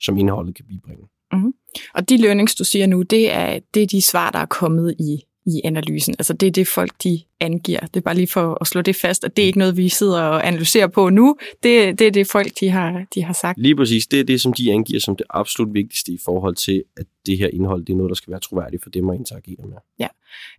som 0.00 0.18
indholdet 0.18 0.54
kan 0.54 0.64
bibringe. 0.64 1.04
Mm-hmm. 1.32 1.52
Og 1.94 2.08
de 2.08 2.16
learnings, 2.16 2.54
du 2.54 2.64
siger 2.64 2.86
nu, 2.86 3.02
det 3.02 3.32
er, 3.32 3.58
det 3.74 3.82
er 3.82 3.86
de 3.86 4.02
svar, 4.02 4.30
der 4.30 4.38
er 4.38 4.46
kommet 4.46 4.94
i, 4.98 5.24
i 5.48 5.60
analysen. 5.64 6.14
Altså 6.18 6.32
det 6.32 6.46
er 6.46 6.50
det, 6.50 6.68
folk 6.68 6.92
de 7.02 7.20
angiver. 7.40 7.80
Det 7.80 7.96
er 7.96 8.00
bare 8.00 8.14
lige 8.14 8.26
for 8.26 8.58
at 8.60 8.66
slå 8.66 8.82
det 8.82 8.96
fast, 8.96 9.24
at 9.24 9.36
det 9.36 9.42
er 9.42 9.46
ikke 9.46 9.58
noget, 9.58 9.76
vi 9.76 9.88
sidder 9.88 10.20
og 10.22 10.46
analyserer 10.46 10.86
på 10.86 11.08
nu. 11.08 11.36
Det, 11.62 11.98
det 11.98 12.06
er 12.06 12.10
det, 12.10 12.26
folk 12.26 12.60
de 12.60 12.68
har, 12.68 13.04
de 13.14 13.24
har 13.24 13.32
sagt. 13.32 13.58
Lige 13.58 13.76
præcis. 13.76 14.06
Det 14.06 14.20
er 14.20 14.24
det, 14.24 14.40
som 14.40 14.52
de 14.52 14.72
angiver 14.72 15.00
som 15.00 15.16
det 15.16 15.26
absolut 15.30 15.74
vigtigste 15.74 16.12
i 16.12 16.18
forhold 16.24 16.54
til, 16.54 16.82
at 16.96 17.06
det 17.26 17.38
her 17.38 17.48
indhold, 17.52 17.84
det 17.84 17.92
er 17.92 17.96
noget, 17.96 18.10
der 18.10 18.14
skal 18.14 18.30
være 18.30 18.40
troværdigt 18.40 18.82
for 18.82 18.90
dem 18.90 19.10
at 19.10 19.18
interagere 19.18 19.66
med. 19.66 19.76
Ja. 20.00 20.08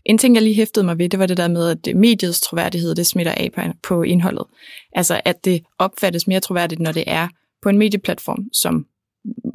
En 0.05 0.17
ting, 0.17 0.35
jeg 0.35 0.43
lige 0.43 0.55
hæftede 0.55 0.85
mig 0.85 0.97
ved, 0.97 1.09
det 1.09 1.19
var 1.19 1.25
det 1.25 1.37
der 1.37 1.47
med, 1.47 1.69
at 1.69 1.95
mediets 1.95 2.41
troværdighed, 2.41 2.95
det 2.95 3.05
smitter 3.05 3.31
af 3.31 3.51
på, 3.55 3.61
på 3.83 4.03
indholdet. 4.03 4.45
Altså 4.93 5.21
at 5.25 5.45
det 5.45 5.61
opfattes 5.79 6.27
mere 6.27 6.39
troværdigt, 6.39 6.81
når 6.81 6.91
det 6.91 7.03
er 7.07 7.27
på 7.61 7.69
en 7.69 7.77
medieplatform, 7.77 8.45
som 8.53 8.85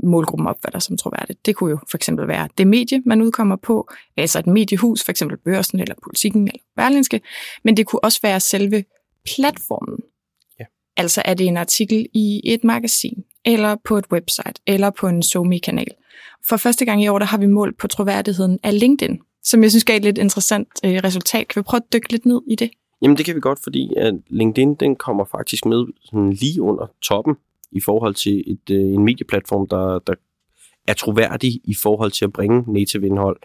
målgruppen 0.02 0.47
opfatter 0.47 0.78
som 0.78 0.97
troværdigt. 0.97 1.47
Det 1.47 1.57
kunne 1.57 1.71
jo 1.71 1.78
for 1.90 1.97
eksempel 1.97 2.28
være 2.28 2.49
det 2.59 2.66
medie, 2.66 3.02
man 3.07 3.23
udkommer 3.23 3.57
på, 3.57 3.88
altså 4.16 4.38
et 4.38 4.47
mediehus, 4.47 5.04
for 5.04 5.11
eksempel 5.11 5.37
Børsen 5.37 5.81
eller 5.81 5.95
Politikken 6.04 6.43
eller 6.43 6.62
Berlinske, 6.76 7.21
men 7.64 7.76
det 7.76 7.87
kunne 7.87 8.04
også 8.04 8.21
være 8.23 8.40
selve 8.40 8.85
platformen. 9.35 9.99
Ja. 10.61 10.64
Altså 10.97 11.23
er 11.25 11.35
det 11.35 11.47
en 11.47 11.57
artikel 11.57 12.07
i 12.14 12.40
et 12.45 12.64
magasin, 12.64 13.25
eller 13.45 13.76
på 13.85 13.99
et 13.99 14.04
website, 14.12 14.54
eller 14.66 14.90
på 14.90 15.09
en 15.09 15.23
SoMe-kanal. 15.23 15.88
For 16.49 16.57
første 16.57 16.85
gang 16.85 17.02
i 17.02 17.09
år, 17.09 17.19
der 17.19 17.26
har 17.26 17.38
vi 17.38 17.47
målt 17.47 17.78
på 17.78 17.88
troværdigheden 17.88 18.59
af 18.62 18.81
LinkedIn, 18.81 19.19
som 19.43 19.62
jeg 19.62 19.71
synes 19.71 19.85
gav 19.85 19.97
et 19.97 20.02
lidt 20.02 20.19
interessant 20.19 20.69
øh, 20.85 21.00
resultat. 21.04 21.49
Kan 21.49 21.61
vi 21.61 21.62
prøve 21.62 21.81
at 21.87 21.93
dykke 21.93 22.12
lidt 22.12 22.26
ned 22.26 22.40
i 22.50 22.54
det? 22.54 22.71
Jamen 23.02 23.16
det 23.16 23.25
kan 23.25 23.35
vi 23.35 23.40
godt, 23.40 23.59
fordi 23.62 23.95
at 23.97 24.14
LinkedIn 24.28 24.75
den 24.75 24.97
kommer 24.97 25.25
faktisk 25.25 25.64
med 25.64 25.87
sådan 26.04 26.33
lige 26.33 26.62
under 26.62 26.87
toppen 27.02 27.35
i 27.75 27.81
forhold 27.81 28.14
til 28.14 28.45
et, 28.47 28.71
øh, 28.71 28.81
en 28.81 29.04
medieplatform, 29.04 29.69
der, 29.69 29.99
der 29.99 30.14
er 30.88 30.95
troværdig 30.95 31.61
i 31.64 31.75
forhold 31.83 32.11
til 32.11 32.25
at 32.25 32.33
bringe 32.33 32.73
native 32.73 33.07
indhold. 33.07 33.37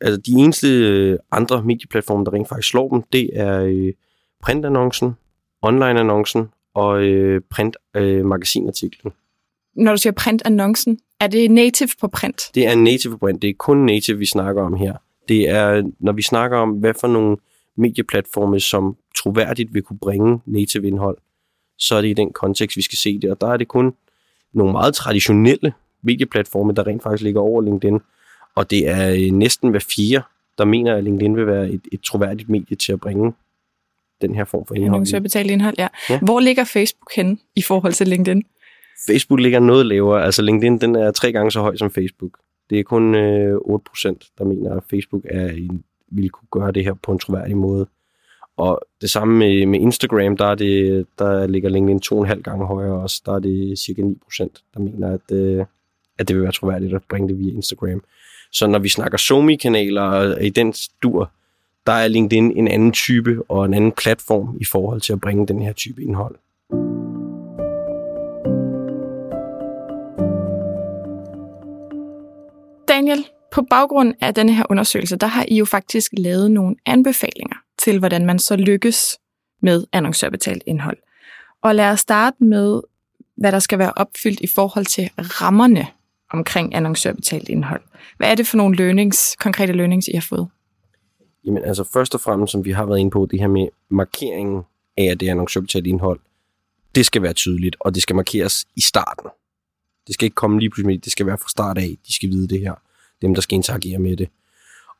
Altså, 0.00 0.20
de 0.20 0.32
eneste 0.32 0.68
øh, 0.68 1.18
andre 1.32 1.62
medieplatforme, 1.62 2.24
der 2.24 2.32
rent 2.32 2.48
faktisk 2.48 2.68
slår 2.68 2.88
dem, 2.88 3.02
det 3.12 3.30
er 3.32 3.60
øh, 3.62 3.92
printannoncen, 4.42 5.12
online-annoncen 5.62 6.48
og 6.74 7.02
øh, 7.02 7.40
print-magasinartiklen. 7.50 9.12
Øh, 9.76 9.84
Når 9.84 9.92
du 9.92 9.98
siger 9.98 10.12
printannoncen, 10.12 10.98
er 11.20 11.26
det 11.26 11.50
native 11.50 11.88
på 12.00 12.08
print? 12.08 12.42
Det 12.54 12.66
er 12.66 12.74
native 12.74 13.12
på 13.12 13.18
print. 13.18 13.42
Det 13.42 13.50
er 13.50 13.54
kun 13.58 13.78
native, 13.78 14.18
vi 14.18 14.26
snakker 14.26 14.62
om 14.62 14.74
her. 14.74 14.94
Det 15.28 15.48
er, 15.48 15.90
når 16.00 16.12
vi 16.12 16.22
snakker 16.22 16.58
om, 16.58 16.70
hvad 16.70 16.94
for 17.00 17.08
nogle 17.08 17.36
medieplatforme, 17.76 18.60
som 18.60 18.96
troværdigt 19.16 19.74
vil 19.74 19.82
kunne 19.82 19.98
bringe 19.98 20.40
native 20.46 20.86
indhold, 20.86 21.18
så 21.78 21.96
er 21.96 22.00
det 22.00 22.08
i 22.08 22.12
den 22.12 22.32
kontekst, 22.32 22.76
vi 22.76 22.82
skal 22.82 22.98
se 22.98 23.18
det. 23.18 23.30
Og 23.30 23.40
der 23.40 23.46
er 23.46 23.56
det 23.56 23.68
kun 23.68 23.94
nogle 24.52 24.72
meget 24.72 24.94
traditionelle 24.94 25.72
medieplatforme, 26.02 26.72
der 26.72 26.86
rent 26.86 27.02
faktisk 27.02 27.22
ligger 27.22 27.40
over 27.40 27.62
LinkedIn. 27.62 28.00
Og 28.54 28.70
det 28.70 28.88
er 28.88 29.10
øh, 29.10 29.30
næsten 29.30 29.70
hver 29.70 29.86
fire, 29.96 30.22
der 30.58 30.64
mener, 30.64 30.96
at 30.96 31.04
LinkedIn 31.04 31.36
vil 31.36 31.46
være 31.46 31.68
et, 31.70 31.80
et 31.92 32.00
troværdigt 32.00 32.48
medie 32.48 32.76
til 32.76 32.92
at 32.92 33.00
bringe 33.00 33.32
den 34.20 34.34
her 34.34 34.44
form 34.44 34.66
for 34.66 34.74
indhold. 34.74 35.06
Så 35.06 35.20
betalt 35.20 35.50
indhold, 35.50 35.74
ja. 35.78 35.88
ja. 36.10 36.20
Hvor 36.22 36.40
ligger 36.40 36.64
Facebook 36.64 37.14
henne 37.16 37.36
i 37.56 37.62
forhold 37.62 37.92
til 37.92 38.08
LinkedIn? 38.08 38.42
Facebook 39.06 39.40
ligger 39.40 39.60
noget 39.60 39.86
lavere. 39.86 40.24
Altså 40.24 40.42
LinkedIn, 40.42 40.78
den 40.78 40.96
er 40.96 41.10
tre 41.10 41.32
gange 41.32 41.50
så 41.50 41.60
høj 41.60 41.76
som 41.76 41.90
Facebook. 41.90 42.38
Det 42.70 42.80
er 42.80 42.82
kun 42.82 43.14
øh, 43.14 43.56
8%, 43.56 44.34
der 44.38 44.44
mener, 44.44 44.76
at 44.76 44.82
Facebook 44.90 45.22
er 45.24 45.48
en, 45.48 45.84
vil 46.12 46.30
kunne 46.30 46.48
gøre 46.50 46.72
det 46.72 46.84
her 46.84 46.94
på 46.94 47.12
en 47.12 47.18
troværdig 47.18 47.56
måde. 47.56 47.86
Og 48.56 48.80
det 49.00 49.10
samme 49.10 49.38
med, 49.38 49.66
med 49.66 49.80
Instagram, 49.80 50.36
der, 50.36 50.46
er 50.46 50.54
det, 50.54 51.06
der 51.18 51.46
ligger 51.46 51.68
LinkedIn 51.68 52.00
to 52.00 52.16
og 52.16 52.22
en 52.22 52.28
halv 52.28 52.42
gange 52.42 52.66
højere 52.66 52.94
også. 52.94 53.22
Der 53.26 53.34
er 53.34 53.38
det 53.38 53.78
cirka 53.78 54.02
9%, 54.02 54.46
der 54.74 54.80
mener, 54.80 55.12
at, 55.12 55.36
øh, 55.36 55.64
at 56.18 56.28
det 56.28 56.36
vil 56.36 56.42
være 56.42 56.52
troværdigt 56.52 56.94
at 56.94 57.02
bringe 57.08 57.28
det 57.28 57.38
via 57.38 57.52
Instagram. 57.54 58.02
Så 58.52 58.66
når 58.66 58.78
vi 58.78 58.88
snakker 58.88 59.18
SoMe-kanaler 59.18 60.36
i 60.38 60.50
den 60.50 60.74
dur, 61.02 61.30
der 61.86 61.92
er 61.92 62.08
LinkedIn 62.08 62.56
en 62.56 62.68
anden 62.68 62.92
type 62.92 63.42
og 63.48 63.64
en 63.64 63.74
anden 63.74 63.92
platform 63.92 64.56
i 64.60 64.64
forhold 64.64 65.00
til 65.00 65.12
at 65.12 65.20
bringe 65.20 65.46
den 65.46 65.62
her 65.62 65.72
type 65.72 66.02
indhold. 66.02 66.36
Daniel, 72.88 73.26
på 73.52 73.62
baggrund 73.70 74.14
af 74.20 74.34
denne 74.34 74.54
her 74.54 74.64
undersøgelse, 74.70 75.16
der 75.16 75.26
har 75.26 75.44
I 75.48 75.58
jo 75.58 75.64
faktisk 75.64 76.12
lavet 76.18 76.50
nogle 76.50 76.76
anbefalinger 76.86 77.65
til, 77.78 77.98
hvordan 77.98 78.26
man 78.26 78.38
så 78.38 78.56
lykkes 78.56 79.18
med 79.62 79.84
annoncørbetalt 79.92 80.62
indhold. 80.66 80.96
Og 81.62 81.74
lad 81.74 81.90
os 81.90 82.00
starte 82.00 82.44
med, 82.44 82.80
hvad 83.36 83.52
der 83.52 83.58
skal 83.58 83.78
være 83.78 83.92
opfyldt 83.96 84.40
i 84.40 84.46
forhold 84.54 84.84
til 84.84 85.10
rammerne 85.18 85.86
omkring 86.32 86.74
annoncørbetalt 86.74 87.48
indhold. 87.48 87.82
Hvad 88.16 88.30
er 88.30 88.34
det 88.34 88.46
for 88.46 88.56
nogle 88.56 88.76
learnings, 88.76 89.36
konkrete 89.40 89.72
learnings, 89.72 90.08
I 90.08 90.12
har 90.14 90.26
fået? 90.28 90.48
Jamen 91.44 91.64
altså 91.64 91.84
først 91.84 92.14
og 92.14 92.20
fremmest, 92.20 92.52
som 92.52 92.64
vi 92.64 92.72
har 92.72 92.86
været 92.86 92.98
inde 92.98 93.10
på, 93.10 93.28
det 93.30 93.40
her 93.40 93.48
med 93.48 93.68
markeringen 93.88 94.62
af, 94.96 95.04
at 95.04 95.20
det 95.20 95.26
er 95.26 95.30
annoncørbetalt 95.30 95.86
indhold, 95.86 96.20
det 96.94 97.06
skal 97.06 97.22
være 97.22 97.32
tydeligt, 97.32 97.76
og 97.80 97.94
det 97.94 98.02
skal 98.02 98.16
markeres 98.16 98.66
i 98.76 98.80
starten. 98.80 99.30
Det 100.06 100.14
skal 100.14 100.24
ikke 100.24 100.34
komme 100.34 100.60
lige 100.60 100.70
pludselig, 100.70 101.04
det 101.04 101.12
skal 101.12 101.26
være 101.26 101.38
fra 101.38 101.48
start 101.48 101.78
af, 101.78 101.96
de 102.06 102.14
skal 102.14 102.28
vide 102.28 102.48
det 102.48 102.60
her, 102.60 102.74
dem 103.22 103.34
der 103.34 103.40
skal 103.40 103.54
interagere 103.54 103.98
med 103.98 104.16
det. 104.16 104.28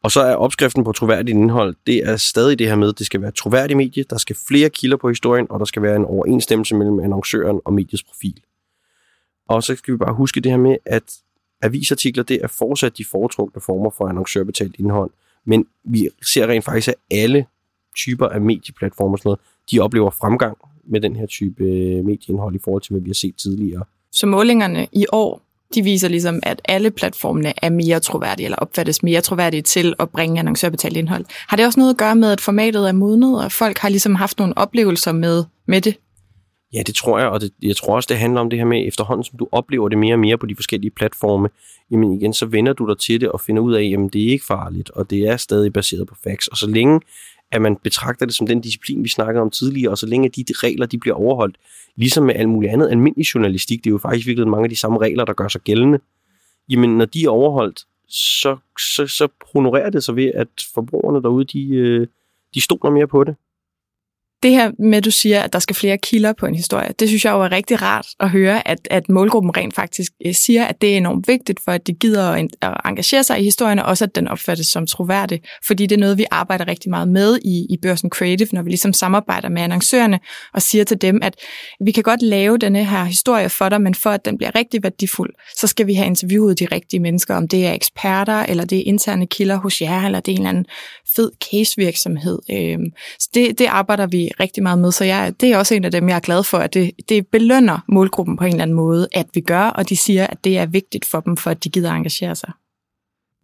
Og 0.07 0.13
så 0.13 0.21
er 0.21 0.35
opskriften 0.35 0.85
på 0.85 0.93
troværdigt 0.93 1.29
indhold, 1.29 1.75
det 1.87 1.97
er 2.09 2.17
stadig 2.17 2.59
det 2.59 2.69
her 2.69 2.77
med, 2.77 2.93
det 2.93 3.07
skal 3.07 3.23
være 3.23 3.31
troværdigt 3.31 3.77
medie, 3.77 4.05
der 4.11 4.19
skal 4.19 4.37
flere 4.49 4.71
kilder 4.71 4.97
på 4.97 5.09
historien, 5.09 5.47
og 5.51 5.59
der 5.59 5.65
skal 5.65 5.83
være 5.83 5.97
en 5.97 6.05
overensstemmelse 6.05 6.75
mellem 6.75 7.01
annoncøren 7.01 7.61
og 7.65 7.73
mediets 7.73 8.03
profil. 8.03 8.41
Og 9.49 9.63
så 9.63 9.77
skal 9.77 9.93
vi 9.93 9.99
bare 9.99 10.15
huske 10.15 10.41
det 10.41 10.53
her 10.53 10.59
med, 10.59 10.77
at 10.85 11.03
avisartikler, 11.63 12.23
det 12.23 12.39
er 12.43 12.49
fortsat 12.49 12.99
de 12.99 13.05
foretrukne 13.05 13.61
former 13.61 13.91
for 13.91 14.09
annoncørbetalt 14.09 14.77
indhold. 14.79 15.11
Men 15.45 15.67
vi 15.85 16.09
ser 16.23 16.47
rent 16.47 16.65
faktisk, 16.65 16.89
at 16.89 16.95
alle 17.11 17.47
typer 17.97 18.27
af 18.27 18.41
medieplatformer 18.41 19.13
og 19.13 19.19
sådan 19.19 19.29
noget, 19.29 19.41
de 19.71 19.81
oplever 19.81 20.11
fremgang 20.11 20.57
med 20.85 21.01
den 21.01 21.17
her 21.17 21.27
type 21.27 21.65
øh, 21.65 22.05
medieindhold 22.05 22.55
i 22.55 22.59
forhold 22.65 22.83
til, 22.83 22.93
hvad 22.93 23.01
vi 23.01 23.09
har 23.09 23.15
set 23.15 23.37
tidligere. 23.37 23.85
Så 24.13 24.27
målingerne 24.27 24.87
i 24.93 25.07
år, 25.13 25.46
de 25.75 25.83
viser 25.83 26.09
ligesom, 26.09 26.41
at 26.43 26.63
alle 26.65 26.91
platformene 26.91 27.53
er 27.63 27.71
mere 27.71 28.01
troværdige, 28.01 28.45
eller 28.45 28.59
opfattes 28.59 29.03
mere 29.03 29.21
troværdige 29.21 29.63
til 29.63 29.95
at 29.99 30.11
bringe 30.11 30.39
annoncørbetalt 30.39 30.97
indhold. 30.97 31.25
Har 31.49 31.57
det 31.57 31.67
også 31.67 31.81
noget 31.81 31.93
at 31.93 31.99
gøre 31.99 32.17
med, 32.17 32.33
at 32.33 32.41
formatet 32.41 32.89
er 32.89 32.93
modnet, 32.93 33.45
og 33.45 33.53
folk 33.53 33.79
har 33.79 33.89
ligesom 33.89 34.15
haft 34.15 34.39
nogle 34.39 34.59
oplevelser 34.59 35.13
med, 35.13 35.45
med 35.67 35.81
det? 35.81 35.97
Ja, 36.73 36.83
det 36.87 36.95
tror 36.95 37.19
jeg, 37.19 37.29
og 37.29 37.41
det, 37.41 37.51
jeg 37.63 37.77
tror 37.77 37.97
også, 37.97 38.07
det 38.11 38.19
handler 38.19 38.41
om 38.41 38.51
det 38.51 38.59
her 38.59 38.67
med, 38.67 38.89
efterhånden 38.89 39.25
som 39.25 39.39
du 39.39 39.49
oplever 39.53 39.89
det 39.89 39.99
mere 39.99 40.15
og 40.15 40.19
mere 40.19 40.39
på 40.39 40.47
de 40.47 40.55
forskellige 40.57 40.91
platforme, 40.91 41.49
jamen 41.91 42.13
igen, 42.13 42.33
så 42.33 42.47
vender 42.47 42.73
du 42.73 42.89
dig 42.89 42.99
til 42.99 43.21
det 43.21 43.29
og 43.29 43.41
finder 43.41 43.63
ud 43.63 43.75
af, 43.75 43.83
jamen 43.83 44.09
det 44.09 44.25
er 44.25 44.29
ikke 44.29 44.45
farligt, 44.45 44.91
og 44.91 45.11
det 45.11 45.19
er 45.19 45.37
stadig 45.37 45.73
baseret 45.73 46.09
på 46.09 46.15
facts. 46.25 46.49
Og 46.49 46.57
så 46.57 46.67
længe 46.67 47.01
at 47.53 47.63
man 47.63 47.77
betragter 47.77 48.27
det 48.27 48.35
som 48.35 48.47
den 48.47 48.61
disciplin, 48.61 49.05
vi 49.05 49.09
snakkede 49.09 49.43
om 49.43 49.51
tidligere, 49.51 49.91
og 49.91 49.99
så 49.99 50.07
længe 50.07 50.29
de 50.29 50.45
regler 50.49 50.87
de 50.87 50.99
bliver 50.99 51.17
overholdt, 51.17 51.57
ligesom 51.97 52.25
med 52.25 52.35
alt 52.35 52.49
muligt 52.49 52.73
andet 52.73 52.91
almindelig 52.91 53.25
journalistik, 53.35 53.85
det 53.85 53.91
er 53.91 53.95
jo 53.95 53.99
faktisk 53.99 54.27
virkelig 54.27 54.49
mange 54.49 54.65
af 54.65 54.71
de 54.71 54.77
samme 54.77 54.99
regler, 54.99 55.25
der 55.25 55.33
gør 55.33 55.49
sig 55.49 55.61
gældende, 55.61 55.99
jamen 56.69 56.99
når 56.99 57.05
de 57.05 57.25
er 57.25 57.29
overholdt, 57.29 57.87
så, 58.09 58.57
så, 58.79 59.07
så 59.07 59.29
honorerer 59.55 59.91
det 59.91 60.05
sig 60.05 60.17
ved, 60.17 60.31
at 60.35 60.49
forbrugerne 60.75 61.23
derude, 61.23 61.45
de, 61.45 61.69
øh, 61.69 62.07
de 62.55 62.61
stoler 62.61 62.91
mere 62.91 63.07
på 63.07 63.25
det 63.25 63.37
det 64.47 64.55
her 64.55 64.71
med, 64.79 64.99
at 64.99 65.05
du 65.05 65.11
siger, 65.11 65.41
at 65.41 65.53
der 65.53 65.59
skal 65.59 65.77
flere 65.77 65.99
kilder 65.99 66.33
på 66.33 66.47
en 66.47 66.55
historie, 66.55 66.89
det 66.99 67.09
synes 67.09 67.25
jeg 67.25 67.33
jo 67.33 67.43
er 67.43 67.53
rigtig 67.53 67.83
rart 67.83 68.07
at 68.21 68.31
høre, 68.31 68.69
at, 68.69 68.89
at 68.91 69.09
målgruppen 69.09 69.57
rent 69.57 69.75
faktisk 69.75 70.13
øh, 70.27 70.35
siger, 70.35 70.65
at 70.65 70.81
det 70.81 70.93
er 70.93 70.97
enormt 70.97 71.29
vigtigt 71.29 71.61
for, 71.65 71.73
at 71.73 71.87
de 71.87 71.93
gider 71.93 72.31
at, 72.31 72.47
at 72.63 72.77
engagere 72.85 73.25
sig 73.25 73.41
i 73.41 73.45
historien, 73.45 73.79
og 73.79 73.85
også 73.85 74.05
at 74.05 74.15
den 74.15 74.29
opfattes 74.29 74.67
som 74.67 74.87
troværdig. 74.87 75.41
Fordi 75.67 75.87
det 75.87 75.97
er 75.97 76.01
noget, 76.01 76.19
vi 76.19 76.25
arbejder 76.31 76.69
rigtig 76.69 76.91
meget 76.91 77.09
med 77.09 77.39
i, 77.45 77.67
i 77.71 77.77
Børsen 77.83 78.11
Creative, 78.11 78.49
når 78.53 78.63
vi 78.63 78.71
ligesom 78.71 78.93
samarbejder 78.93 79.49
med 79.49 79.63
annoncørerne 79.63 80.21
og 80.55 80.63
siger 80.63 80.85
til 80.85 81.01
dem, 81.01 81.19
at 81.23 81.35
vi 81.85 81.91
kan 81.91 82.03
godt 82.03 82.23
lave 82.23 82.59
denne 82.59 82.85
her 82.85 83.05
historie 83.05 83.49
for 83.49 83.69
dig, 83.69 83.81
men 83.81 83.95
for 83.95 84.11
at 84.11 84.25
den 84.25 84.37
bliver 84.39 84.55
rigtig 84.55 84.83
værdifuld, 84.83 85.31
så 85.57 85.67
skal 85.67 85.87
vi 85.87 85.95
have 85.95 86.07
interviewet 86.07 86.59
de 86.59 86.67
rigtige 86.73 87.01
mennesker, 87.01 87.35
om 87.35 87.49
det 87.49 87.67
er 87.67 87.73
eksperter, 87.73 88.43
eller 88.43 88.65
det 88.65 88.79
er 88.79 88.83
interne 88.87 89.27
kilder 89.27 89.57
hos 89.57 89.81
jer, 89.81 90.07
eller 90.07 90.21
det 90.21 90.33
er 90.33 90.37
en 90.37 90.41
eller 90.41 90.51
anden 90.51 90.67
fed 91.17 91.31
casevirksomhed. 91.51 92.39
Øhm, 92.51 92.93
så 93.19 93.29
det, 93.35 93.59
det 93.59 93.67
arbejder 93.67 94.07
vi 94.07 94.31
rigtig 94.41 94.63
meget 94.63 94.79
med, 94.79 94.93
så 94.93 95.05
jeg, 95.05 95.35
det 95.41 95.53
er 95.53 95.59
også 95.59 95.75
en 95.75 95.85
af 95.85 95.91
dem, 95.91 96.09
jeg 96.09 96.17
er 96.17 96.21
glad 96.21 96.43
for, 96.43 96.59
at 96.59 96.75
det, 96.75 96.91
det 97.09 97.27
belønner 97.27 97.79
målgruppen 97.89 98.37
på 98.37 98.45
en 98.45 98.51
eller 98.51 98.63
anden 98.63 98.77
måde, 98.77 99.09
at 99.13 99.27
vi 99.35 99.41
gør, 99.41 99.63
og 99.63 99.89
de 99.89 99.97
siger, 99.97 100.27
at 100.27 100.45
det 100.45 100.59
er 100.59 100.67
vigtigt 100.67 101.05
for 101.05 101.21
dem, 101.21 101.37
for 101.37 101.51
at 101.51 101.65
de 101.65 101.69
gider 101.69 101.93
engagere 101.93 102.35
sig. 102.35 102.53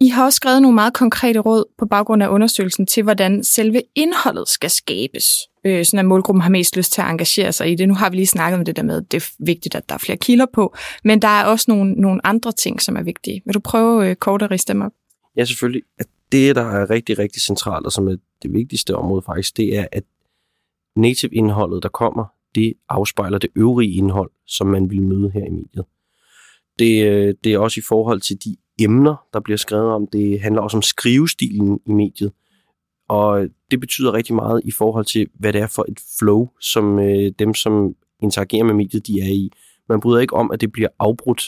I 0.00 0.08
har 0.08 0.24
også 0.24 0.36
skrevet 0.36 0.62
nogle 0.62 0.74
meget 0.74 0.94
konkrete 0.94 1.38
råd 1.38 1.64
på 1.78 1.86
baggrund 1.86 2.22
af 2.22 2.28
undersøgelsen 2.28 2.86
til, 2.86 3.02
hvordan 3.02 3.44
selve 3.44 3.82
indholdet 3.94 4.48
skal 4.48 4.70
skabes, 4.70 5.24
øh, 5.64 5.84
sådan 5.84 5.98
at 5.98 6.04
målgruppen 6.04 6.42
har 6.42 6.50
mest 6.50 6.76
lyst 6.76 6.92
til 6.92 7.00
at 7.00 7.08
engagere 7.10 7.52
sig 7.52 7.72
i 7.72 7.74
det. 7.74 7.88
Nu 7.88 7.94
har 7.94 8.10
vi 8.10 8.16
lige 8.16 8.26
snakket 8.26 8.58
om 8.58 8.64
det 8.64 8.76
der 8.76 8.82
med, 8.82 8.96
at 8.96 9.12
det 9.12 9.22
er 9.22 9.44
vigtigt, 9.44 9.74
at 9.74 9.88
der 9.88 9.94
er 9.94 9.98
flere 9.98 10.18
kilder 10.18 10.46
på, 10.54 10.76
men 11.04 11.22
der 11.22 11.28
er 11.28 11.44
også 11.44 11.64
nogle, 11.68 11.92
nogle 11.92 12.26
andre 12.26 12.52
ting, 12.52 12.82
som 12.82 12.96
er 12.96 13.02
vigtige. 13.02 13.42
Vil 13.46 13.54
du 13.54 13.60
prøve 13.60 14.08
øh, 14.08 14.16
kort 14.16 14.42
at 14.42 14.50
riste 14.50 14.72
dem 14.72 14.82
op? 14.82 14.92
Ja, 15.36 15.44
selvfølgelig. 15.44 15.82
At 15.98 16.06
det, 16.32 16.56
der 16.56 16.62
er 16.62 16.90
rigtig, 16.90 17.18
rigtig 17.18 17.42
centralt, 17.42 17.86
og 17.86 17.92
som 17.92 18.08
er 18.08 18.16
det 18.42 18.52
vigtigste 18.52 18.96
område 18.96 19.22
faktisk, 19.26 19.56
det 19.56 19.76
er, 19.76 19.86
at 19.92 20.02
native-indholdet, 20.96 21.82
der 21.82 21.88
kommer, 21.88 22.24
det 22.54 22.74
afspejler 22.88 23.38
det 23.38 23.50
øvrige 23.56 23.92
indhold, 23.92 24.30
som 24.46 24.66
man 24.66 24.90
vil 24.90 25.02
møde 25.02 25.30
her 25.30 25.44
i 25.44 25.50
mediet. 25.50 25.84
Det, 26.78 27.06
øh, 27.06 27.34
det 27.44 27.52
er 27.52 27.58
også 27.58 27.80
i 27.80 27.82
forhold 27.88 28.20
til 28.20 28.44
de 28.44 28.56
emner, 28.80 29.26
der 29.32 29.40
bliver 29.40 29.56
skrevet 29.56 29.90
om. 29.90 30.06
Det 30.06 30.40
handler 30.40 30.62
også 30.62 30.76
om 30.76 30.82
skrivestilen 30.82 31.80
i 31.86 31.92
mediet. 31.92 32.32
Og 33.08 33.48
det 33.70 33.80
betyder 33.80 34.12
rigtig 34.12 34.34
meget 34.34 34.62
i 34.64 34.70
forhold 34.70 35.04
til, 35.04 35.28
hvad 35.34 35.52
det 35.52 35.60
er 35.60 35.66
for 35.66 35.86
et 35.88 36.00
flow, 36.18 36.48
som 36.60 36.98
øh, 36.98 37.32
dem, 37.38 37.54
som 37.54 37.94
interagerer 38.22 38.64
med 38.64 38.74
mediet, 38.74 39.06
de 39.06 39.20
er 39.20 39.32
i. 39.32 39.50
Man 39.88 40.00
bryder 40.00 40.20
ikke 40.20 40.36
om, 40.36 40.50
at 40.50 40.60
det 40.60 40.72
bliver 40.72 40.88
afbrudt 40.98 41.42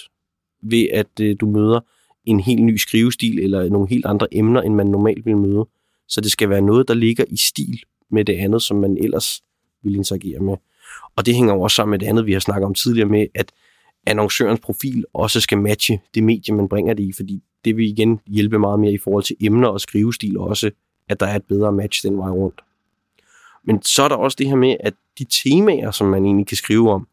ved, 0.62 0.88
at 0.92 1.20
øh, 1.20 1.36
du 1.40 1.46
møder 1.46 1.80
en 2.24 2.40
helt 2.40 2.62
ny 2.62 2.76
skrivestil 2.76 3.38
eller 3.38 3.68
nogle 3.68 3.88
helt 3.88 4.06
andre 4.06 4.34
emner, 4.34 4.62
end 4.62 4.74
man 4.74 4.86
normalt 4.86 5.26
vil 5.26 5.36
møde. 5.36 5.68
Så 6.08 6.20
det 6.20 6.32
skal 6.32 6.48
være 6.48 6.62
noget, 6.62 6.88
der 6.88 6.94
ligger 6.94 7.24
i 7.28 7.36
stil 7.36 7.80
med 8.14 8.24
det 8.24 8.32
andet, 8.32 8.62
som 8.62 8.76
man 8.76 8.96
ellers 9.00 9.42
ville 9.82 9.98
interagere 9.98 10.40
med. 10.40 10.56
Og 11.16 11.26
det 11.26 11.34
hænger 11.34 11.54
også 11.54 11.74
sammen 11.74 11.90
med 11.90 11.98
det 11.98 12.06
andet, 12.06 12.26
vi 12.26 12.32
har 12.32 12.40
snakket 12.40 12.66
om 12.66 12.74
tidligere 12.74 13.08
med, 13.08 13.26
at 13.34 13.52
annoncørens 14.06 14.60
profil 14.60 15.04
også 15.14 15.40
skal 15.40 15.58
matche 15.58 16.00
det 16.14 16.22
medie, 16.22 16.54
man 16.54 16.68
bringer 16.68 16.94
det 16.94 17.02
i, 17.02 17.12
fordi 17.12 17.42
det 17.64 17.76
vil 17.76 17.88
igen 17.88 18.20
hjælpe 18.26 18.58
meget 18.58 18.80
mere 18.80 18.92
i 18.92 18.98
forhold 18.98 19.24
til 19.24 19.36
emner 19.40 19.68
og 19.68 19.80
skrivestil 19.80 20.38
også, 20.38 20.70
at 21.08 21.20
der 21.20 21.26
er 21.26 21.36
et 21.36 21.44
bedre 21.48 21.72
match 21.72 22.06
den 22.06 22.18
vej 22.18 22.30
rundt. 22.30 22.60
Men 23.64 23.82
så 23.82 24.02
er 24.02 24.08
der 24.08 24.16
også 24.16 24.36
det 24.38 24.48
her 24.48 24.56
med, 24.56 24.76
at 24.80 24.94
de 25.18 25.24
temaer, 25.24 25.90
som 25.90 26.06
man 26.06 26.24
egentlig 26.24 26.46
kan 26.46 26.56
skrive 26.56 26.90
om, 26.90 27.08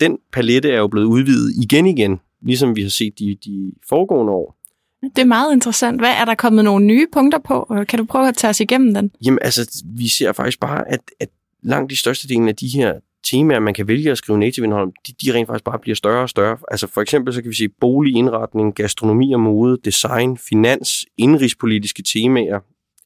den 0.00 0.18
palette 0.32 0.70
er 0.70 0.78
jo 0.78 0.88
blevet 0.88 1.06
udvidet 1.06 1.52
igen 1.62 1.86
igen, 1.86 2.20
ligesom 2.42 2.76
vi 2.76 2.82
har 2.82 2.88
set 2.88 3.18
de, 3.18 3.34
de 3.44 3.72
foregående 3.88 4.32
år. 4.32 4.57
Det 5.02 5.18
er 5.18 5.24
meget 5.24 5.52
interessant. 5.52 6.00
Hvad 6.00 6.12
er 6.12 6.24
der 6.24 6.34
kommet 6.34 6.64
nogle 6.64 6.86
nye 6.86 7.06
punkter 7.12 7.38
på? 7.38 7.74
Kan 7.88 7.98
du 7.98 8.04
prøve 8.04 8.28
at 8.28 8.36
tage 8.36 8.50
os 8.50 8.60
igennem 8.60 8.94
den? 8.94 9.10
Jamen 9.24 9.38
altså, 9.42 9.82
vi 9.84 10.08
ser 10.08 10.32
faktisk 10.32 10.60
bare, 10.60 10.88
at, 10.88 11.00
at 11.20 11.28
langt 11.62 11.90
de 11.90 11.96
største 11.96 12.28
delen 12.28 12.48
af 12.48 12.56
de 12.56 12.68
her 12.68 12.94
temaer, 13.24 13.60
man 13.60 13.74
kan 13.74 13.88
vælge 13.88 14.10
at 14.10 14.18
skrive 14.18 14.38
native 14.38 14.64
indhold, 14.64 14.92
de, 15.06 15.12
de 15.22 15.34
rent 15.34 15.46
faktisk 15.46 15.64
bare 15.64 15.78
bliver 15.78 15.94
større 15.94 16.22
og 16.22 16.28
større. 16.28 16.56
Altså 16.70 16.86
for 16.86 17.00
eksempel 17.00 17.34
så 17.34 17.42
kan 17.42 17.50
vi 17.50 17.56
sige 17.56 17.68
boligindretning, 17.80 18.74
gastronomi 18.74 19.32
og 19.32 19.40
mode, 19.40 19.78
design, 19.84 20.38
finans, 20.38 21.06
indrigspolitiske 21.16 22.02
temaer, 22.02 22.60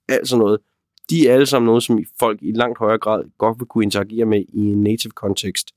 alt 0.08 0.28
sådan 0.28 0.38
noget. 0.38 0.58
De 1.10 1.28
er 1.28 1.34
alle 1.34 1.46
sammen 1.46 1.66
noget, 1.66 1.82
som 1.82 1.98
folk 2.18 2.38
i 2.42 2.52
langt 2.54 2.78
højere 2.78 2.98
grad 2.98 3.22
godt 3.38 3.58
vil 3.58 3.66
kunne 3.66 3.84
interagere 3.84 4.24
med 4.24 4.44
i 4.48 4.58
en 4.58 4.82
native 4.82 5.12
kontekst. 5.12 5.70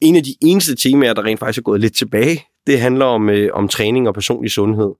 En 0.00 0.16
af 0.16 0.22
de 0.22 0.34
eneste 0.42 0.76
temaer, 0.76 1.12
der 1.12 1.24
rent 1.24 1.40
faktisk 1.40 1.58
er 1.58 1.62
gået 1.62 1.80
lidt 1.80 1.94
tilbage, 1.94 2.44
det 2.66 2.80
handler 2.80 3.04
om, 3.04 3.30
øh, 3.30 3.50
om 3.52 3.68
træning 3.68 4.08
og 4.08 4.14
personlig 4.14 4.50
sundhed. 4.50 4.92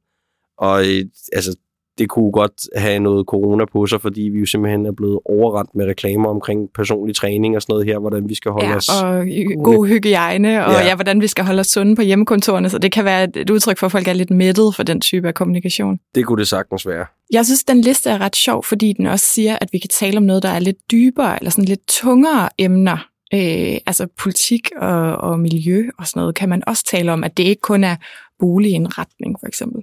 Og 0.58 0.80
øh, 0.80 1.04
altså, 1.32 1.56
det 1.98 2.08
kunne 2.08 2.32
godt 2.32 2.78
have 2.80 2.98
noget 2.98 3.26
corona 3.26 3.64
på 3.72 3.86
sig, 3.86 4.00
fordi 4.00 4.22
vi 4.22 4.38
jo 4.38 4.46
simpelthen 4.46 4.86
er 4.86 4.92
blevet 4.92 5.18
overrendt 5.24 5.74
med 5.74 5.86
reklamer 5.86 6.28
omkring 6.28 6.68
personlig 6.74 7.16
træning 7.16 7.56
og 7.56 7.62
sådan 7.62 7.72
noget 7.72 7.86
her, 7.86 7.98
hvordan 7.98 8.28
vi 8.28 8.34
skal 8.34 8.50
holde 8.52 8.68
ja, 8.68 8.76
os... 8.76 8.88
og 8.88 9.26
god 9.64 9.86
hygiejne, 9.88 10.66
og 10.66 10.72
ja. 10.72 10.86
ja, 10.86 10.94
hvordan 10.94 11.20
vi 11.20 11.26
skal 11.26 11.44
holde 11.44 11.60
os 11.60 11.66
sunde 11.66 11.96
på 11.96 12.02
hjemmekontorene, 12.02 12.70
så 12.70 12.78
det 12.78 12.92
kan 12.92 13.04
være 13.04 13.24
et 13.36 13.50
udtryk 13.50 13.78
for, 13.78 13.86
at 13.86 13.92
folk 13.92 14.08
er 14.08 14.12
lidt 14.12 14.30
mættet 14.30 14.74
for 14.74 14.82
den 14.82 15.00
type 15.00 15.28
af 15.28 15.34
kommunikation. 15.34 15.98
Det 16.14 16.26
kunne 16.26 16.38
det 16.38 16.48
sagtens 16.48 16.86
være. 16.86 17.06
Jeg 17.32 17.44
synes, 17.44 17.64
den 17.64 17.80
liste 17.80 18.10
er 18.10 18.20
ret 18.20 18.36
sjov, 18.36 18.64
fordi 18.64 18.92
den 18.92 19.06
også 19.06 19.26
siger, 19.26 19.58
at 19.60 19.68
vi 19.72 19.78
kan 19.78 19.90
tale 19.90 20.16
om 20.16 20.22
noget, 20.22 20.42
der 20.42 20.48
er 20.48 20.58
lidt 20.58 20.76
dybere, 20.90 21.38
eller 21.38 21.50
sådan 21.50 21.64
lidt 21.64 21.86
tungere 21.88 22.48
emner. 22.58 23.08
Øh, 23.34 23.78
altså 23.86 24.06
politik 24.18 24.70
og, 24.76 25.16
og 25.16 25.40
miljø 25.40 25.90
og 25.98 26.06
sådan 26.06 26.20
noget, 26.20 26.34
kan 26.34 26.48
man 26.48 26.62
også 26.66 26.84
tale 26.90 27.12
om, 27.12 27.24
at 27.24 27.36
det 27.36 27.44
ikke 27.44 27.60
kun 27.60 27.84
er 27.84 27.96
boligindretning, 28.38 29.36
for 29.40 29.46
eksempel. 29.46 29.82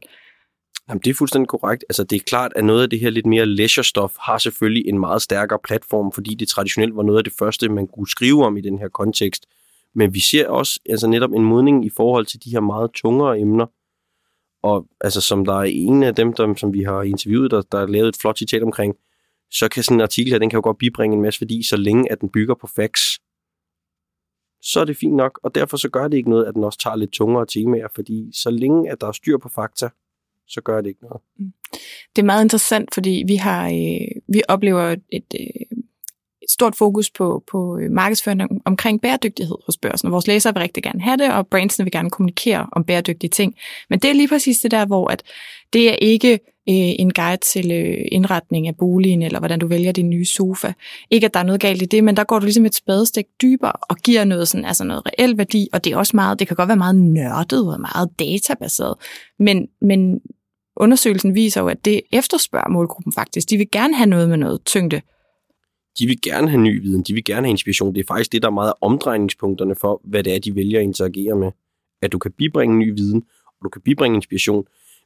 Jamen, 0.89 1.01
det 1.01 1.09
er 1.09 1.13
fuldstændig 1.13 1.47
korrekt. 1.47 1.85
Altså, 1.89 2.03
det 2.03 2.15
er 2.15 2.23
klart, 2.27 2.51
at 2.55 2.65
noget 2.65 2.83
af 2.83 2.89
det 2.89 2.99
her 2.99 3.09
lidt 3.09 3.25
mere 3.25 3.45
leisure-stof 3.45 4.15
har 4.19 4.37
selvfølgelig 4.37 4.87
en 4.87 4.99
meget 4.99 5.21
stærkere 5.21 5.59
platform, 5.63 6.11
fordi 6.11 6.35
det 6.35 6.47
traditionelt 6.47 6.95
var 6.95 7.03
noget 7.03 7.17
af 7.17 7.23
det 7.23 7.33
første, 7.39 7.69
man 7.69 7.87
kunne 7.87 8.07
skrive 8.07 8.45
om 8.45 8.57
i 8.57 8.61
den 8.61 8.79
her 8.79 8.87
kontekst. 8.87 9.45
Men 9.95 10.13
vi 10.13 10.19
ser 10.19 10.47
også 10.47 10.79
altså 10.89 11.07
netop 11.07 11.31
en 11.31 11.43
modning 11.43 11.85
i 11.85 11.89
forhold 11.89 12.25
til 12.25 12.43
de 12.43 12.49
her 12.49 12.59
meget 12.59 12.91
tungere 12.91 13.39
emner. 13.39 13.65
Og 14.63 14.87
altså, 15.01 15.21
som 15.21 15.45
der 15.45 15.53
er 15.53 15.63
en 15.63 16.03
af 16.03 16.15
dem, 16.15 16.33
der, 16.33 16.53
som 16.57 16.73
vi 16.73 16.83
har 16.83 17.01
interviewet, 17.01 17.51
der, 17.51 17.61
der 17.61 17.79
har 17.79 17.85
lavet 17.85 18.07
et 18.07 18.17
flot 18.21 18.37
citat 18.37 18.63
omkring, 18.63 18.95
så 19.51 19.67
kan 19.67 19.83
sådan 19.83 19.97
en 19.97 20.01
artikel 20.01 20.31
her, 20.31 20.39
den 20.39 20.49
kan 20.49 20.57
jo 20.57 20.63
godt 20.63 20.77
bibringe 20.77 21.15
en 21.15 21.21
masse 21.21 21.41
værdi, 21.41 21.63
så 21.63 21.77
længe 21.77 22.11
at 22.11 22.21
den 22.21 22.29
bygger 22.29 22.55
på 22.61 22.67
facts. 22.67 23.19
Så 24.65 24.79
er 24.79 24.85
det 24.85 24.97
fint 24.97 25.15
nok, 25.15 25.39
og 25.43 25.55
derfor 25.55 25.77
så 25.77 25.89
gør 25.89 26.07
det 26.07 26.17
ikke 26.17 26.29
noget, 26.29 26.45
at 26.45 26.55
den 26.55 26.63
også 26.63 26.79
tager 26.79 26.95
lidt 26.95 27.11
tungere 27.11 27.45
temaer, 27.45 27.87
fordi 27.95 28.29
så 28.33 28.49
længe 28.49 28.91
at 28.91 29.01
der 29.01 29.07
er 29.07 29.11
styr 29.11 29.37
på 29.37 29.49
fakta, 29.49 29.89
så 30.47 30.61
gør 30.61 30.81
det 30.81 30.87
ikke 30.89 31.03
noget. 31.03 31.21
Mm. 31.39 31.53
Det 32.15 32.21
er 32.21 32.25
meget 32.25 32.43
interessant, 32.43 32.93
fordi 32.93 33.23
vi 33.27 33.35
har 33.35 33.67
øh, 33.67 34.21
vi 34.27 34.41
oplever 34.47 34.81
et, 34.81 35.03
et, 35.09 35.35
øh, 35.39 35.77
et 36.41 36.49
stort 36.49 36.75
fokus 36.75 37.11
på, 37.11 37.43
på 37.51 37.77
øh, 37.77 37.91
markedsføring 37.91 38.61
omkring 38.65 39.01
bæredygtighed 39.01 39.55
hos 39.65 39.77
børsen. 39.77 40.11
Vores 40.11 40.27
læsere 40.27 40.53
vil 40.53 40.61
rigtig 40.61 40.83
gerne 40.83 41.01
have 41.01 41.17
det, 41.17 41.33
og 41.33 41.47
brandsene 41.47 41.83
vil 41.83 41.91
gerne 41.91 42.09
kommunikere 42.09 42.67
om 42.71 42.83
bæredygtige 42.83 43.29
ting. 43.29 43.55
Men 43.89 43.99
det 43.99 44.09
er 44.09 44.13
lige 44.13 44.27
præcis 44.27 44.59
det 44.59 44.71
der, 44.71 44.85
hvor 44.85 45.11
at 45.11 45.23
det 45.73 45.89
er 45.89 45.95
ikke 45.95 46.39
Øh, 46.69 46.75
en 46.99 47.13
guide 47.13 47.41
til 47.53 47.71
øh, 47.71 48.05
indretning 48.11 48.67
af 48.67 48.75
boligen, 48.77 49.21
eller 49.21 49.39
hvordan 49.39 49.59
du 49.59 49.67
vælger 49.67 49.91
din 49.91 50.09
nye 50.09 50.25
sofa. 50.25 50.73
Ikke, 51.11 51.25
at 51.25 51.33
der 51.33 51.39
er 51.39 51.43
noget 51.43 51.61
galt 51.61 51.81
i 51.81 51.85
det, 51.85 52.03
men 52.03 52.17
der 52.17 52.23
går 52.23 52.39
du 52.39 52.45
ligesom 52.45 52.65
et 52.65 52.75
spadestik 52.75 53.25
dybere 53.41 53.71
og 53.71 53.97
giver 53.97 54.23
noget, 54.23 54.47
sådan, 54.47 54.65
altså 54.65 54.83
noget 54.83 55.03
reel 55.05 55.37
værdi, 55.37 55.67
og 55.73 55.83
det 55.83 55.93
er 55.93 55.97
også 55.97 56.15
meget, 56.15 56.39
det 56.39 56.47
kan 56.47 56.55
godt 56.55 56.67
være 56.67 56.77
meget 56.77 56.95
nørdet 56.95 57.73
og 57.73 57.81
meget 57.81 58.09
databaseret, 58.19 58.95
men, 59.39 59.67
men 59.81 60.21
undersøgelsen 60.77 61.35
viser 61.35 61.61
jo, 61.61 61.67
at 61.67 61.85
det 61.85 62.01
efterspørger 62.11 62.69
målgruppen 62.69 63.13
faktisk. 63.13 63.49
De 63.49 63.57
vil 63.57 63.71
gerne 63.71 63.95
have 63.95 64.09
noget 64.09 64.29
med 64.29 64.37
noget 64.37 64.65
tyngde. 64.65 65.01
De 65.99 66.07
vil 66.07 66.21
gerne 66.21 66.49
have 66.49 66.61
ny 66.61 66.81
viden, 66.81 67.03
de 67.03 67.13
vil 67.13 67.23
gerne 67.23 67.47
have 67.47 67.51
inspiration. 67.51 67.95
Det 67.95 68.01
er 68.01 68.07
faktisk 68.07 68.31
det, 68.31 68.41
der 68.41 68.47
er 68.47 68.51
meget 68.51 68.69
af 68.69 68.73
omdrejningspunkterne 68.81 69.75
for, 69.75 70.01
hvad 70.03 70.23
det 70.23 70.35
er, 70.35 70.39
de 70.39 70.55
vælger 70.55 70.79
at 70.79 70.83
interagere 70.83 71.35
med. 71.35 71.51
At 72.01 72.11
du 72.11 72.17
kan 72.17 72.31
bibringe 72.31 72.77
ny 72.77 72.93
viden, 72.95 73.23
og 73.47 73.63
du 73.63 73.69
kan 73.69 73.81
bibringe 73.81 74.15
inspiration. 74.15 74.65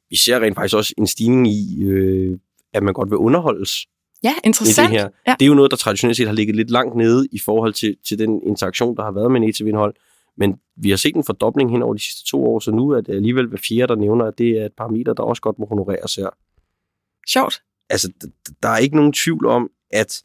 Vi 0.09 0.17
ser 0.17 0.39
rent 0.39 0.55
faktisk 0.55 0.75
også 0.75 0.93
en 0.97 1.07
stigning 1.07 1.47
i, 1.47 1.83
øh, 1.83 2.37
at 2.73 2.83
man 2.83 2.93
godt 2.93 3.09
vil 3.09 3.17
underholdes. 3.17 3.85
Ja, 4.23 4.33
interessant. 4.43 4.89
Det, 4.89 4.99
her. 4.99 5.09
Ja. 5.27 5.35
det 5.39 5.45
er 5.45 5.47
jo 5.47 5.53
noget, 5.53 5.71
der 5.71 5.77
traditionelt 5.77 6.17
set 6.17 6.27
har 6.27 6.33
ligget 6.33 6.55
lidt 6.55 6.71
langt 6.71 6.95
nede 6.95 7.27
i 7.31 7.39
forhold 7.39 7.73
til, 7.73 7.95
til 8.07 8.19
den 8.19 8.41
interaktion, 8.47 8.95
der 8.95 9.03
har 9.03 9.11
været 9.11 9.31
med 9.31 9.39
native 9.39 9.69
indhold. 9.69 9.95
Men 10.37 10.55
vi 10.77 10.89
har 10.89 10.97
set 10.97 11.15
en 11.15 11.23
fordobling 11.23 11.71
hen 11.71 11.81
over 11.81 11.93
de 11.93 11.99
sidste 11.99 12.25
to 12.25 12.45
år, 12.45 12.59
så 12.59 12.71
nu 12.71 12.89
er 12.89 13.01
det 13.01 13.15
alligevel 13.15 13.47
hver 13.47 13.57
fjerde, 13.57 13.87
der 13.87 13.95
nævner, 13.95 14.25
at 14.25 14.37
det 14.37 14.49
er 14.49 14.65
et 14.65 14.73
parameter, 14.77 15.13
der 15.13 15.23
også 15.23 15.41
godt 15.41 15.59
må 15.59 15.65
honoreres 15.65 16.15
her. 16.15 16.29
Sjovt. 17.27 17.61
Altså, 17.89 18.11
der 18.63 18.69
er 18.69 18.77
ikke 18.77 18.95
nogen 18.95 19.13
tvivl 19.13 19.45
om, 19.45 19.69
at 19.91 20.23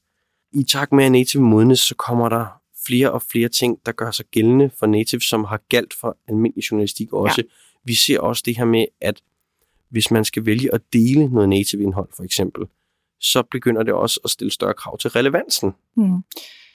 i 0.52 0.62
takt 0.62 0.92
med, 0.92 1.04
at 1.04 1.12
native 1.12 1.42
modnes, 1.42 1.80
så 1.80 1.94
kommer 1.94 2.28
der 2.28 2.46
flere 2.86 3.12
og 3.12 3.22
flere 3.22 3.48
ting, 3.48 3.78
der 3.86 3.92
gør 3.92 4.10
sig 4.10 4.26
gældende 4.26 4.70
for 4.78 4.86
native, 4.86 5.20
som 5.20 5.44
har 5.44 5.60
galt 5.68 5.94
for 6.00 6.18
almindelig 6.28 6.64
journalistik 6.70 7.12
også. 7.12 7.42
Ja. 7.42 7.52
Vi 7.84 7.94
ser 7.94 8.20
også 8.20 8.42
det 8.46 8.56
her 8.56 8.64
med, 8.64 8.86
at 9.00 9.22
hvis 9.94 10.10
man 10.10 10.24
skal 10.24 10.46
vælge 10.46 10.74
at 10.74 10.80
dele 10.92 11.28
noget 11.28 11.48
native 11.48 11.82
indhold, 11.82 12.08
for 12.16 12.22
eksempel, 12.22 12.64
så 13.20 13.42
begynder 13.50 13.82
det 13.82 13.94
også 13.94 14.20
at 14.24 14.30
stille 14.30 14.50
større 14.50 14.74
krav 14.74 14.98
til 14.98 15.10
relevansen. 15.10 15.72
Hmm. 15.96 16.18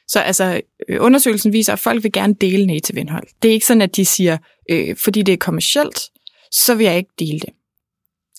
Så 0.08 0.20
altså, 0.20 0.62
øh, 0.90 0.98
undersøgelsen 1.02 1.54
viser, 1.54 1.74
at 1.74 1.80
folk 1.80 2.04
vil 2.04 2.12
gerne 2.12 2.34
dele 2.34 2.66
native 2.66 3.00
indhold. 3.00 3.28
Det 3.42 3.50
er 3.50 3.54
ikke 3.54 3.66
sådan, 3.66 3.82
at 3.82 3.96
de 3.96 4.06
siger, 4.06 4.38
øh, 4.70 4.96
fordi 4.96 5.22
det 5.22 5.34
er 5.34 5.38
kommercielt, 5.38 6.00
så 6.52 6.76
vil 6.76 6.86
jeg 6.86 6.98
ikke 6.98 7.12
dele 7.20 7.40
det. 7.40 7.50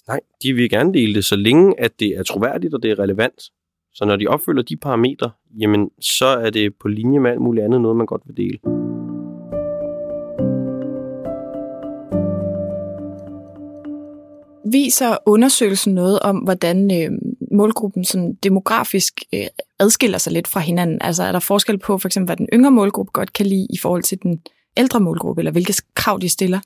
Nej, 0.09 0.21
de 0.43 0.53
vil 0.53 0.71
gerne 0.71 0.93
dele 0.93 1.15
det, 1.15 1.25
så 1.25 1.37
længe 1.37 1.81
at 1.81 2.01
det 2.01 2.09
er 2.09 2.23
troværdigt 2.23 2.75
og 2.75 2.83
det 2.83 2.91
er 2.91 2.99
relevant. 2.99 3.41
Så 3.95 4.05
når 4.05 4.17
de 4.17 4.27
opfylder 4.27 4.63
de 4.63 4.77
parametre, 4.77 5.31
jamen 5.61 5.91
så 6.01 6.27
er 6.27 6.51
det 6.51 6.75
på 6.81 6.89
linje 6.89 7.19
med 7.19 7.31
alt 7.31 7.41
muligt 7.41 7.65
andet 7.65 7.81
noget, 7.81 7.97
man 7.97 8.07
godt 8.07 8.23
vil 8.27 8.37
dele. 8.37 8.80
Viser 14.73 15.17
undersøgelsen 15.27 15.95
noget 15.95 16.21
om, 16.21 16.37
hvordan 16.37 17.03
øh, 17.03 17.11
målgruppen 17.53 18.05
sådan 18.05 18.35
demografisk 18.35 19.21
øh, 19.35 19.47
adskiller 19.79 20.19
sig 20.19 20.33
lidt 20.33 20.49
fra 20.49 20.61
hinanden? 20.61 20.99
Altså 21.03 21.23
er 21.23 21.33
der 21.33 21.39
forskel 21.39 21.79
på 21.79 21.99
for 21.99 22.09
eksempel, 22.09 22.27
hvad 22.29 22.37
den 22.37 22.49
yngre 22.53 22.71
målgruppe 22.71 23.13
godt 23.13 23.33
kan 23.33 23.47
lide 23.47 23.67
i 23.71 23.79
forhold 23.79 24.03
til 24.03 24.23
den 24.23 24.43
ældre 24.77 25.01
målgruppe, 25.01 25.41
eller 25.41 25.53
hvilke 25.53 25.75
krav 25.95 26.19
de 26.21 26.29
stiller? 26.29 26.61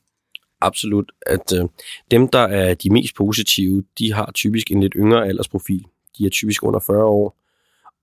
Absolut. 0.61 1.13
At 1.27 1.53
øh, 1.59 1.65
dem, 2.11 2.29
der 2.29 2.39
er 2.39 2.75
de 2.75 2.91
mest 2.91 3.15
positive, 3.17 3.85
de 3.99 4.13
har 4.13 4.31
typisk 4.35 4.71
en 4.71 4.81
lidt 4.81 4.95
yngre 4.97 5.27
aldersprofil. 5.27 5.85
De 6.19 6.27
er 6.27 6.31
typisk 6.31 6.63
under 6.63 6.81
40 6.81 7.05
år. 7.05 7.37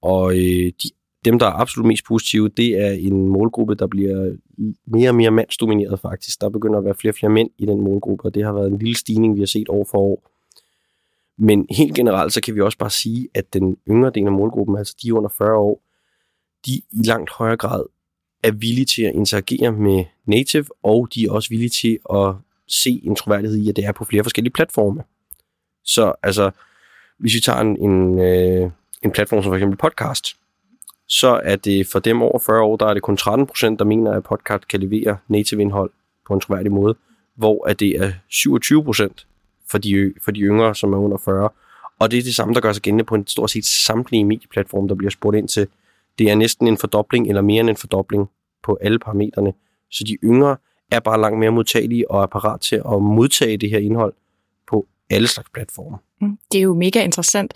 Og 0.01 0.31
øh, 0.31 0.71
de, 0.83 0.89
dem, 1.25 1.39
der 1.39 1.45
er 1.45 1.51
absolut 1.51 1.88
mest 1.88 2.05
positive, 2.05 2.49
det 2.49 2.79
er 2.79 2.91
en 2.91 3.27
målgruppe, 3.27 3.75
der 3.75 3.88
bliver 3.88 4.36
mere 4.88 5.10
og 5.10 5.15
mere 5.15 5.31
mandsdomineret 5.31 5.99
faktisk. 5.99 6.41
Der 6.41 6.49
begynder 6.49 6.79
at 6.79 6.86
være 6.86 6.95
flere 6.95 7.12
og 7.12 7.15
flere 7.15 7.31
mænd 7.31 7.49
i 7.57 7.65
den 7.65 7.81
målgruppe, 7.81 8.25
og 8.25 8.34
det 8.34 8.45
har 8.45 8.53
været 8.53 8.71
en 8.71 8.77
lille 8.77 8.95
stigning, 8.95 9.36
vi 9.36 9.39
har 9.39 9.47
set 9.47 9.69
år 9.69 9.88
for 9.91 9.97
år. 9.97 10.27
Men 11.38 11.67
helt 11.69 11.95
generelt, 11.95 12.34
så 12.34 12.41
kan 12.41 12.55
vi 12.55 12.62
også 12.62 12.77
bare 12.77 12.89
sige, 12.89 13.29
at 13.34 13.53
den 13.53 13.77
yngre 13.89 14.12
del 14.15 14.25
af 14.25 14.31
målgruppen, 14.31 14.77
altså 14.77 14.95
de 15.03 15.13
under 15.13 15.29
40 15.29 15.57
år, 15.57 15.84
de 16.65 16.71
i 16.71 17.03
langt 17.03 17.29
højere 17.29 17.57
grad 17.57 17.84
er 18.43 18.51
villige 18.51 18.86
til 18.86 19.03
at 19.03 19.15
interagere 19.15 19.71
med 19.71 20.05
native, 20.25 20.65
og 20.84 21.07
de 21.13 21.25
er 21.25 21.31
også 21.31 21.49
villige 21.49 21.69
til 21.69 21.99
at 22.13 22.36
se 22.67 23.01
en 23.03 23.15
troværdighed 23.15 23.57
i, 23.57 23.69
at 23.69 23.75
det 23.75 23.86
er 23.86 23.91
på 23.91 24.05
flere 24.05 24.23
forskellige 24.23 24.53
platforme. 24.53 25.03
Så 25.84 26.13
altså, 26.23 26.51
hvis 27.19 27.36
vi 27.36 27.39
tager 27.39 27.60
en, 27.60 27.77
en, 27.77 28.19
øh, 28.19 28.71
en 29.03 29.12
platform 29.12 29.43
som 29.43 29.49
for 29.49 29.55
eksempel 29.55 29.77
podcast, 29.77 30.36
så 31.13 31.41
er 31.43 31.56
det 31.56 31.88
for 31.88 32.00
dem 32.00 32.21
over 32.21 32.39
40 32.39 32.62
år, 32.62 32.78
der 32.78 32.86
er 32.86 32.93
det 32.93 33.04
kun 33.04 33.17
13 33.17 33.47
procent, 33.47 33.80
der 33.80 33.86
mener, 33.86 34.12
at 34.12 34.24
podcast 34.24 34.67
kan 34.67 34.80
levere 34.80 35.17
native 35.28 35.62
indhold 35.62 35.91
på 36.28 36.34
en 36.34 36.39
troværdig 36.39 36.71
måde, 36.71 36.95
hvor 37.36 37.67
at 37.67 37.80
det 37.80 37.89
er 37.89 38.12
27 38.30 38.84
procent, 38.84 39.28
for 39.69 39.78
de, 39.78 40.13
for 40.21 40.32
de 40.32 40.41
yngre, 40.41 40.76
som 40.76 40.93
er 40.93 40.97
under 40.97 41.17
40. 41.17 41.50
Og 42.00 42.12
det 42.12 42.19
er 42.19 42.24
det 42.24 42.36
samme, 42.36 42.54
der 42.54 42.62
gør 42.62 42.74
sig 42.74 42.82
gældende 42.82 43.04
på 43.04 43.15
en 43.15 43.28
stort 43.28 43.50
set 43.52 43.65
samtlige 43.65 44.26
medieplatforme, 44.26 44.89
der 44.89 44.95
bliver 44.95 45.12
spurgt 45.12 45.38
ind 45.38 45.47
til. 45.47 45.67
Det 46.19 46.30
er 46.30 46.36
næsten 46.36 46.67
en 46.67 46.78
fordobling, 46.78 47.28
eller 47.28 47.41
mere 47.41 47.60
end 47.60 47.69
en 47.69 47.78
fordobling 47.78 48.30
på 48.63 48.78
alle 48.82 49.00
parametrene. 49.00 49.54
Så 49.89 50.04
de 50.04 50.17
yngre 50.24 50.58
er 50.91 51.00
bare 51.00 51.21
langt 51.21 51.39
mere 51.39 51.52
modtagelige 51.52 52.12
og 52.12 52.21
er 52.21 52.28
parat 52.28 52.62
til 52.62 52.76
at 52.76 53.02
modtage 53.02 53.58
det 53.58 53.69
her 53.69 53.80
indhold 53.80 54.13
alle 55.12 55.28
slags 55.28 55.50
platforme. 55.54 55.97
Mm, 56.21 56.38
det 56.52 56.58
er 56.58 56.62
jo 56.62 56.74
mega 56.74 57.04
interessant. 57.04 57.54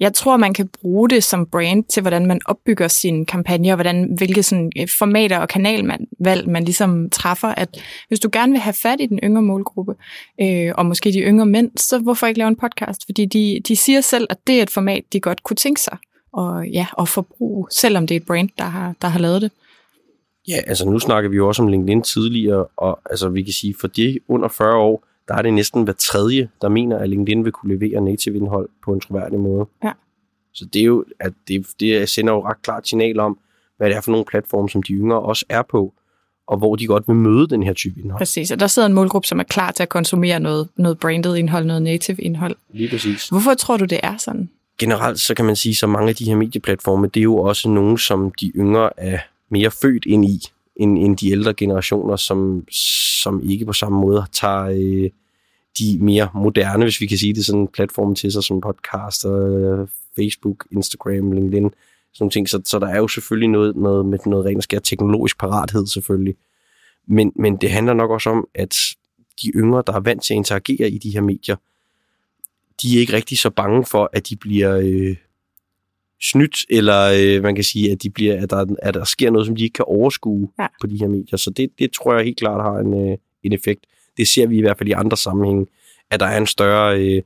Jeg 0.00 0.14
tror, 0.14 0.36
man 0.36 0.54
kan 0.54 0.68
bruge 0.80 1.08
det 1.08 1.24
som 1.24 1.46
brand 1.46 1.84
til, 1.84 2.00
hvordan 2.00 2.26
man 2.26 2.40
opbygger 2.44 2.88
sine 2.88 3.26
kampagner, 3.26 3.74
hvordan, 3.74 4.14
hvilke 4.16 4.42
sådan, 4.42 4.72
øh, 4.78 4.88
formater 4.98 5.38
og 5.38 5.48
kanalvalg 5.48 6.48
man 6.48 6.64
ligesom 6.64 7.10
træffer. 7.10 7.48
At 7.48 7.82
hvis 8.08 8.20
du 8.20 8.28
gerne 8.32 8.52
vil 8.52 8.60
have 8.60 8.74
fat 8.74 9.00
i 9.00 9.06
den 9.06 9.18
yngre 9.22 9.42
målgruppe, 9.42 9.94
øh, 10.40 10.72
og 10.74 10.86
måske 10.86 11.12
de 11.12 11.20
yngre 11.20 11.46
mænd, 11.46 11.70
så 11.76 11.98
hvorfor 11.98 12.26
ikke 12.26 12.38
lave 12.38 12.48
en 12.48 12.56
podcast? 12.56 13.02
Fordi 13.06 13.26
de, 13.26 13.60
de 13.68 13.76
siger 13.76 14.00
selv, 14.00 14.26
at 14.30 14.38
det 14.46 14.58
er 14.58 14.62
et 14.62 14.70
format, 14.70 15.04
de 15.12 15.20
godt 15.20 15.42
kunne 15.42 15.56
tænke 15.56 15.80
sig 15.80 15.98
og, 16.32 16.68
ja, 16.68 16.86
at 16.98 17.08
forbruge, 17.08 17.66
selvom 17.70 18.06
det 18.06 18.14
er 18.14 18.20
et 18.20 18.26
brand, 18.26 18.48
der 18.58 18.64
har, 18.64 18.94
der 19.02 19.08
har 19.08 19.18
lavet 19.18 19.42
det. 19.42 19.50
Ja, 20.48 20.60
altså 20.66 20.90
nu 20.90 20.98
snakker 20.98 21.30
vi 21.30 21.36
jo 21.36 21.48
også 21.48 21.62
om 21.62 21.68
LinkedIn 21.68 22.02
tidligere, 22.02 22.66
og 22.76 23.00
altså 23.10 23.28
vi 23.28 23.42
kan 23.42 23.52
sige, 23.52 23.74
for 23.80 23.88
de 23.88 24.18
under 24.28 24.48
40 24.48 24.76
år, 24.76 25.04
der 25.28 25.34
er 25.34 25.42
det 25.42 25.54
næsten 25.54 25.82
hver 25.82 25.92
tredje, 25.92 26.48
der 26.62 26.68
mener, 26.68 26.98
at 26.98 27.08
LinkedIn 27.08 27.44
vil 27.44 27.52
kunne 27.52 27.74
levere 27.74 28.00
native 28.00 28.36
indhold 28.36 28.68
på 28.84 28.92
en 28.92 29.00
troværdig 29.00 29.38
måde. 29.40 29.66
Ja. 29.84 29.92
Så 30.54 30.64
det 30.64 30.80
er 30.80 30.86
jo, 30.86 31.04
at 31.20 31.32
det, 31.48 31.66
det 31.80 32.08
sender 32.08 32.32
jo 32.32 32.44
ret 32.44 32.62
klart 32.62 32.88
signal 32.88 33.20
om, 33.20 33.38
hvad 33.76 33.88
det 33.88 33.96
er 33.96 34.00
for 34.00 34.10
nogle 34.10 34.24
platforme, 34.24 34.68
som 34.68 34.82
de 34.82 34.92
yngre 34.92 35.20
også 35.20 35.44
er 35.48 35.62
på, 35.62 35.94
og 36.46 36.58
hvor 36.58 36.76
de 36.76 36.86
godt 36.86 37.08
vil 37.08 37.16
møde 37.16 37.48
den 37.48 37.62
her 37.62 37.72
type 37.72 38.00
indhold. 38.00 38.18
Præcis, 38.18 38.50
og 38.50 38.60
der 38.60 38.66
sidder 38.66 38.88
en 38.88 38.94
målgruppe, 38.94 39.28
som 39.28 39.38
er 39.38 39.44
klar 39.44 39.70
til 39.70 39.82
at 39.82 39.88
konsumere 39.88 40.40
noget, 40.40 40.68
noget 40.76 40.98
branded 40.98 41.36
indhold, 41.36 41.64
noget 41.64 41.82
native 41.82 42.22
indhold. 42.22 42.56
Lige 42.72 42.88
præcis. 42.88 43.28
Hvorfor 43.28 43.54
tror 43.54 43.76
du, 43.76 43.84
det 43.84 44.00
er 44.02 44.16
sådan? 44.16 44.50
Generelt 44.78 45.20
så 45.20 45.34
kan 45.34 45.44
man 45.44 45.56
sige, 45.56 45.74
så 45.74 45.86
mange 45.86 46.08
af 46.08 46.16
de 46.16 46.24
her 46.24 46.36
medieplatforme, 46.36 47.06
det 47.06 47.20
er 47.20 47.24
jo 47.24 47.36
også 47.36 47.68
nogle, 47.68 47.98
som 47.98 48.32
de 48.40 48.52
yngre 48.56 48.90
er 49.00 49.18
mere 49.48 49.70
født 49.70 50.04
ind 50.04 50.24
i, 50.24 50.40
end, 50.76 50.98
end 50.98 51.16
de 51.16 51.30
ældre 51.30 51.54
generationer, 51.54 52.16
som, 52.16 52.64
som 53.22 53.40
ikke 53.50 53.66
på 53.66 53.72
samme 53.72 54.00
måde 54.00 54.24
tager 54.32 54.64
øh, 54.64 55.10
de 55.78 55.98
mere 56.00 56.28
moderne, 56.34 56.84
hvis 56.84 57.00
vi 57.00 57.06
kan 57.06 57.18
sige 57.18 57.34
det, 57.34 57.46
sådan 57.46 57.68
platforme 57.68 58.14
til 58.14 58.32
sig 58.32 58.44
som 58.44 58.60
podcast, 58.60 59.26
øh, 59.26 59.88
Facebook, 60.16 60.66
Instagram, 60.70 61.32
LinkedIn, 61.32 61.64
sådan 61.64 61.72
nogle 62.20 62.30
ting. 62.30 62.48
Så, 62.48 62.62
så 62.64 62.78
der 62.78 62.86
er 62.86 62.98
jo 62.98 63.08
selvfølgelig 63.08 63.48
noget, 63.48 63.76
noget 63.76 64.06
med 64.06 64.18
noget 64.26 64.44
rent 64.44 64.64
skær 64.64 64.78
teknologisk 64.78 65.38
parathed 65.38 65.86
selvfølgelig. 65.86 66.34
Men, 67.06 67.32
men 67.36 67.56
det 67.56 67.70
handler 67.70 67.92
nok 67.92 68.10
også 68.10 68.30
om, 68.30 68.48
at 68.54 68.76
de 69.42 69.48
yngre, 69.48 69.82
der 69.86 69.92
er 69.92 70.00
vant 70.00 70.22
til 70.22 70.34
at 70.34 70.36
interagere 70.36 70.90
i 70.90 70.98
de 70.98 71.10
her 71.10 71.20
medier, 71.20 71.56
de 72.82 72.96
er 72.96 73.00
ikke 73.00 73.12
rigtig 73.12 73.38
så 73.38 73.50
bange 73.50 73.84
for, 73.84 74.10
at 74.12 74.28
de 74.28 74.36
bliver 74.36 74.76
øh, 74.76 75.16
snydt, 76.22 76.56
eller 76.70 77.12
øh, 77.16 77.42
man 77.42 77.54
kan 77.54 77.64
sige, 77.64 77.92
at, 77.92 78.02
de 78.02 78.10
bliver, 78.10 78.42
at, 78.42 78.50
der, 78.50 78.66
at 78.82 78.94
der 78.94 79.04
sker 79.04 79.30
noget, 79.30 79.46
som 79.46 79.56
de 79.56 79.62
ikke 79.62 79.74
kan 79.74 79.84
overskue 79.88 80.48
ja. 80.58 80.66
på 80.80 80.86
de 80.86 80.98
her 80.98 81.08
medier. 81.08 81.36
Så 81.36 81.50
det, 81.50 81.70
det 81.78 81.92
tror 81.92 82.14
jeg 82.14 82.24
helt 82.24 82.38
klart 82.38 82.62
har 82.62 82.78
en, 82.78 83.10
øh, 83.10 83.16
en 83.42 83.52
effekt. 83.52 83.80
Det 84.16 84.28
ser 84.28 84.46
vi 84.46 84.58
i 84.58 84.60
hvert 84.60 84.78
fald 84.78 84.88
i 84.88 84.92
andre 84.92 85.16
sammenhænge, 85.16 85.66
at 86.10 86.20
der 86.20 86.26
er 86.26 86.38
en 86.38 86.46
større 86.46 87.00
øh, 87.00 87.22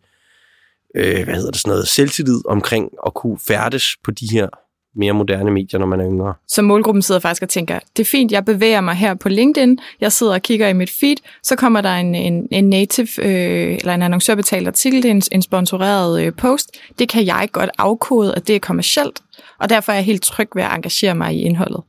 øh, 0.95 1.25
hvad 1.25 1.35
hedder 1.35 1.51
det, 1.51 1.61
sådan 1.61 1.71
noget, 1.71 1.89
selvtillid 1.89 2.47
omkring 2.47 2.91
at 3.07 3.15
kunne 3.15 3.39
færdes 3.39 3.85
på 4.05 4.11
de 4.11 4.27
her 4.33 4.49
mere 4.97 5.13
moderne 5.13 5.51
medier, 5.51 5.81
når 5.81 5.87
man 5.87 6.01
er 6.01 6.07
yngre. 6.07 6.35
Så 6.49 6.63
målgruppen 6.63 7.03
sidder 7.03 7.21
faktisk 7.21 7.43
og 7.43 7.49
tænker, 7.49 7.79
det 7.97 8.03
er 8.03 8.07
fint, 8.07 8.33
jeg 8.33 8.45
bevæger 8.45 8.81
mig 8.81 8.95
her 8.95 9.15
på 9.15 9.29
LinkedIn, 9.29 9.79
jeg 10.01 10.13
sidder 10.13 10.35
og 10.35 10.43
kigger 10.43 10.69
i 10.69 10.73
mit 10.73 10.91
feed, 10.91 11.17
så 11.43 11.57
kommer 11.57 11.81
der 11.81 11.95
en, 11.95 12.15
en, 12.15 12.49
en 12.51 12.69
native 12.69 13.25
øh, 13.25 13.75
eller 13.75 13.95
en 13.95 14.03
annoncørbetalt 14.03 14.67
artikel, 14.67 15.07
en, 15.07 15.23
en 15.33 15.43
sponsoreret 15.43 16.23
øh, 16.23 16.33
post. 16.33 16.71
Det 16.99 17.09
kan 17.09 17.27
jeg 17.27 17.49
godt 17.53 17.71
afkode, 17.79 18.35
at 18.35 18.49
det 18.49 18.57
er 18.57 18.61
kommercielt, 18.61 19.21
og 19.61 19.69
derfor 19.69 19.93
er 19.93 19.97
jeg 19.97 20.05
helt 20.05 20.23
tryg 20.23 20.49
ved 20.55 20.63
at 20.63 20.73
engagere 20.75 21.15
mig 21.15 21.35
i 21.35 21.41
indholdet. 21.41 21.83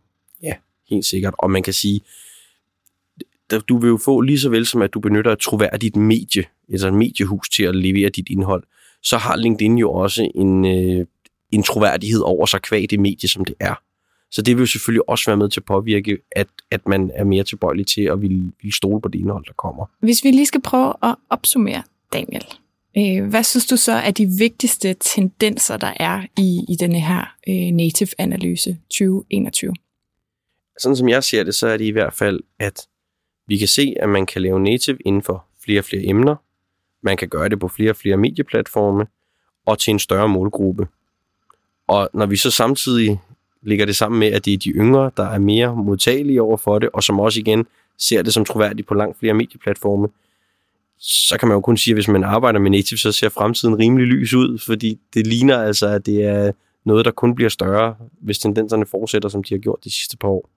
Ja, 0.44 0.54
helt 0.90 1.06
sikkert. 1.06 1.34
Og 1.38 1.52
man 1.52 1.64
kan 1.64 1.74
sige, 1.74 2.02
du 3.70 3.78
vil 3.78 3.88
jo 3.88 3.98
få 4.06 4.22
lige 4.22 4.40
så 4.40 4.50
vel 4.50 4.66
som 4.66 4.82
at 4.82 4.94
du 4.94 5.00
benytter 5.00 5.32
et 5.32 5.40
troværdigt 5.40 5.96
medie, 5.96 6.44
altså 6.72 6.88
et 6.88 6.94
mediehus 6.94 7.50
til 7.50 7.64
at 7.64 7.76
levere 7.76 8.10
dit 8.10 8.30
indhold, 8.30 8.64
så 9.04 9.18
har 9.18 9.36
LinkedIn 9.36 9.78
jo 9.78 9.92
også 9.92 10.32
en, 10.36 10.66
øh, 10.66 11.06
en 11.52 11.64
troværdighed 11.64 12.22
over 12.22 12.46
sig 12.46 12.62
kvæg 12.62 12.90
det 12.90 13.00
medie, 13.00 13.30
som 13.30 13.46
det 13.46 13.56
er. 13.60 13.76
Så 14.32 14.42
det 14.42 14.56
vil 14.56 14.62
jo 14.62 14.66
selvfølgelig 14.66 15.10
også 15.10 15.30
være 15.30 15.38
med 15.38 15.50
til 15.50 15.60
at 15.60 15.66
påvirke, 15.66 16.18
at, 16.32 16.48
at 16.72 16.88
man 16.88 17.12
er 17.16 17.24
mere 17.24 17.44
tilbøjelig 17.44 17.88
til 17.88 18.02
at 18.02 18.22
ville, 18.22 18.52
ville 18.62 18.76
stole 18.76 19.02
på 19.02 19.08
det 19.08 19.20
indhold, 19.20 19.46
der 19.46 19.54
kommer. 19.54 19.86
Hvis 20.00 20.24
vi 20.24 20.32
lige 20.32 20.46
skal 20.46 20.62
prøve 20.62 20.94
at 21.04 21.16
opsummere, 21.30 21.84
Daniel. 22.14 22.46
Øh, 22.98 23.30
hvad 23.30 23.44
synes 23.44 23.66
du 23.66 23.78
så 23.78 23.92
er 23.92 24.12
de 24.12 24.26
vigtigste 24.40 24.96
tendenser, 25.00 25.78
der 25.78 25.94
er 26.00 26.22
i, 26.38 26.66
i 26.70 26.76
denne 26.76 27.00
her 27.00 27.36
øh, 27.48 27.72
native-analyse 27.72 28.78
2021? 28.90 29.74
Sådan 30.80 30.96
som 30.96 31.10
jeg 31.10 31.24
ser 31.24 31.44
det, 31.44 31.56
så 31.56 31.68
er 31.68 31.78
det 31.78 31.86
i 31.86 31.92
hvert 31.92 32.14
fald, 32.14 32.40
at 32.60 32.88
vi 33.48 33.58
kan 33.58 33.68
se, 33.68 33.96
at 34.00 34.10
man 34.10 34.26
kan 34.26 34.42
lave 34.42 34.60
native 34.60 34.98
inden 35.06 35.22
for 35.22 35.46
flere 35.64 35.80
og 35.80 35.86
flere 35.86 36.04
emner. 36.04 36.36
Man 37.04 37.18
kan 37.18 37.30
gøre 37.30 37.50
det 37.50 37.60
på 37.60 37.68
flere 37.68 37.90
og 37.90 37.96
flere 37.96 38.18
medieplatforme 38.18 39.06
og 39.66 39.80
til 39.80 39.92
en 39.92 40.00
større 40.00 40.30
målgruppe. 40.30 40.88
Og 41.88 42.10
når 42.14 42.26
vi 42.26 42.36
så 42.36 42.52
samtidig 42.52 43.22
ligger 43.62 43.86
det 43.86 43.96
sammen 43.96 44.20
med, 44.20 44.28
at 44.28 44.46
det 44.46 44.54
er 44.54 44.58
de 44.58 44.70
yngre, 44.70 45.12
der 45.18 45.24
er 45.24 45.40
mere 45.40 45.76
modtagelige 45.76 46.42
over 46.42 46.58
for 46.58 46.80
det, 46.80 46.90
og 46.94 47.04
som 47.04 47.20
også 47.20 47.40
igen 47.40 47.66
ser 47.98 48.22
det 48.22 48.34
som 48.34 48.46
troværdigt 48.46 48.88
på 48.88 48.94
langt 48.94 49.20
flere 49.20 49.34
medieplatforme, 49.34 50.08
så 51.00 51.38
kan 51.40 51.48
man 51.48 51.56
jo 51.56 51.62
kun 51.62 51.78
sige, 51.78 51.92
at 51.92 51.96
hvis 51.96 52.08
man 52.08 52.24
arbejder 52.24 52.60
med 52.60 52.72
native, 52.72 52.98
så 52.98 53.12
ser 53.12 53.30
fremtiden 53.30 53.80
rimelig 53.80 54.08
lys 54.08 54.34
ud, 54.34 54.60
fordi 54.60 55.00
det 55.14 55.28
ligner 55.28 55.58
altså, 55.64 55.88
at 55.88 56.06
det 56.06 56.24
er 56.24 56.52
noget, 56.86 57.06
der 57.06 57.12
kun 57.12 57.36
bliver 57.36 57.50
større, 57.50 57.96
hvis 58.22 58.40
tendenserne 58.40 58.86
fortsætter, 58.86 59.30
som 59.30 59.44
de 59.44 59.54
har 59.54 59.60
gjort 59.60 59.80
de 59.84 59.92
sidste 59.92 60.18
par 60.18 60.28
år. 60.28 60.50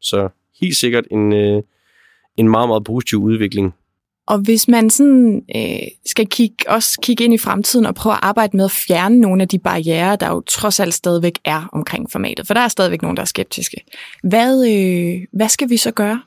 Så 0.00 0.28
helt 0.60 0.76
sikkert 0.76 1.04
en, 1.10 1.32
øh, 1.32 1.62
en 2.36 2.48
meget, 2.48 2.68
meget 2.68 2.84
positiv 2.84 3.18
udvikling 3.18 3.74
og 4.28 4.38
hvis 4.38 4.68
man 4.68 4.90
sådan 4.90 5.42
øh, 5.56 5.88
skal 6.06 6.26
kigge, 6.26 6.56
også 6.68 6.98
kigge 7.02 7.24
ind 7.24 7.34
i 7.34 7.38
fremtiden 7.38 7.86
og 7.86 7.94
prøve 7.94 8.12
at 8.12 8.18
arbejde 8.22 8.56
med 8.56 8.64
at 8.64 8.70
fjerne 8.70 9.20
nogle 9.20 9.42
af 9.42 9.48
de 9.48 9.58
barriere, 9.58 10.16
der 10.16 10.28
jo 10.28 10.40
trods 10.40 10.80
alt 10.80 10.94
stadigvæk 10.94 11.38
er 11.44 11.68
omkring 11.72 12.10
formatet, 12.10 12.46
for 12.46 12.54
der 12.54 12.60
er 12.60 12.68
stadigvæk 12.68 13.02
nogen, 13.02 13.16
der 13.16 13.20
er 13.20 13.26
skeptiske. 13.26 13.84
Hvad, 14.22 14.68
øh, 14.68 15.26
hvad 15.32 15.48
skal 15.48 15.70
vi 15.70 15.76
så 15.76 15.90
gøre? 15.90 16.22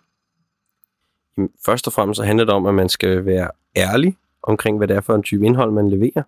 Først 1.65 1.87
og 1.87 1.93
fremmest 1.93 2.17
så 2.17 2.23
handler 2.23 2.45
det 2.45 2.53
om, 2.53 2.65
at 2.65 2.73
man 2.73 2.89
skal 2.89 3.25
være 3.25 3.49
ærlig 3.75 4.17
omkring, 4.43 4.77
hvad 4.77 4.87
det 4.87 4.95
er 4.95 5.01
for 5.01 5.15
en 5.15 5.23
type 5.23 5.45
indhold, 5.45 5.71
man 5.71 5.89
leverer. 5.89 6.23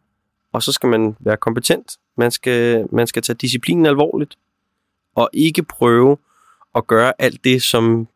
Og 0.52 0.64
så 0.64 0.72
skal 0.72 0.90
man 0.90 1.16
være 1.20 1.38
kompetent. 1.38 1.98
Man 2.18 2.32
skal, 2.32 2.88
man 2.92 3.08
skal 3.08 3.22
tage 3.22 3.36
disciplinen 3.36 3.86
alvorligt. 3.86 4.36
Og 5.16 5.30
ikke 5.34 5.64
prøve 5.64 6.18
at 6.76 6.88
gøre 6.88 7.14
alt 7.20 7.44
det, 7.44 7.64
som 7.64 8.08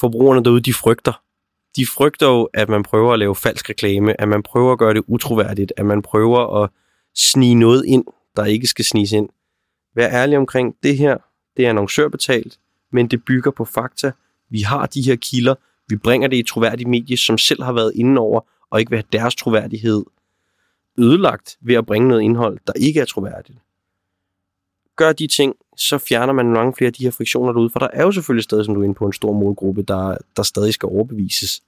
forbrugerne 0.00 0.44
derude, 0.44 0.60
de 0.60 0.74
frygter 0.74 1.12
de 1.76 1.86
frygter 1.86 2.26
jo, 2.26 2.48
at 2.54 2.68
man 2.68 2.82
prøver 2.82 3.12
at 3.12 3.18
lave 3.18 3.34
falsk 3.34 3.70
reklame, 3.70 4.20
at 4.20 4.28
man 4.28 4.42
prøver 4.42 4.72
at 4.72 4.78
gøre 4.78 4.94
det 4.94 5.02
utroværdigt, 5.06 5.72
at 5.76 5.86
man 5.86 6.02
prøver 6.02 6.62
at 6.62 6.70
snige 7.14 7.54
noget 7.54 7.84
ind, 7.86 8.04
der 8.36 8.44
ikke 8.44 8.66
skal 8.66 8.84
sniges 8.84 9.12
ind. 9.12 9.28
Vær 9.94 10.08
ærlig 10.08 10.38
omkring, 10.38 10.76
det 10.82 10.98
her, 10.98 11.16
det 11.56 11.64
er 11.64 11.70
annoncørbetalt, 11.70 12.58
men 12.92 13.08
det 13.08 13.24
bygger 13.24 13.50
på 13.50 13.64
fakta. 13.64 14.12
Vi 14.50 14.60
har 14.60 14.86
de 14.86 15.02
her 15.02 15.16
kilder, 15.16 15.54
vi 15.88 15.96
bringer 15.96 16.28
det 16.28 16.36
i 16.36 16.42
troværdige 16.42 16.88
medier, 16.88 17.02
medie, 17.02 17.16
som 17.16 17.38
selv 17.38 17.62
har 17.62 17.72
været 17.72 17.92
inde 17.94 18.20
over, 18.20 18.40
og 18.70 18.80
ikke 18.80 18.90
vil 18.90 18.96
have 18.96 19.08
deres 19.12 19.34
troværdighed 19.34 20.04
ødelagt 20.98 21.58
ved 21.60 21.74
at 21.74 21.86
bringe 21.86 22.08
noget 22.08 22.22
indhold, 22.22 22.58
der 22.66 22.72
ikke 22.76 23.00
er 23.00 23.04
troværdigt. 23.04 23.58
Gør 24.96 25.12
de 25.12 25.26
ting, 25.26 25.54
så 25.78 25.98
fjerner 25.98 26.32
man 26.32 26.46
mange 26.46 26.74
flere 26.76 26.86
af 26.86 26.92
de 26.92 27.04
her 27.04 27.10
friktioner 27.10 27.52
derude, 27.52 27.70
for 27.70 27.78
der 27.78 27.88
er 27.92 28.02
jo 28.02 28.12
selvfølgelig 28.12 28.44
stadig, 28.44 28.64
som 28.64 28.74
du 28.74 28.80
er 28.80 28.84
inde 28.84 28.94
på, 28.94 29.06
en 29.06 29.12
stor 29.12 29.32
målgruppe, 29.32 29.82
der, 29.82 30.16
der 30.36 30.42
stadig 30.42 30.74
skal 30.74 30.86
overbevises. 30.86 31.60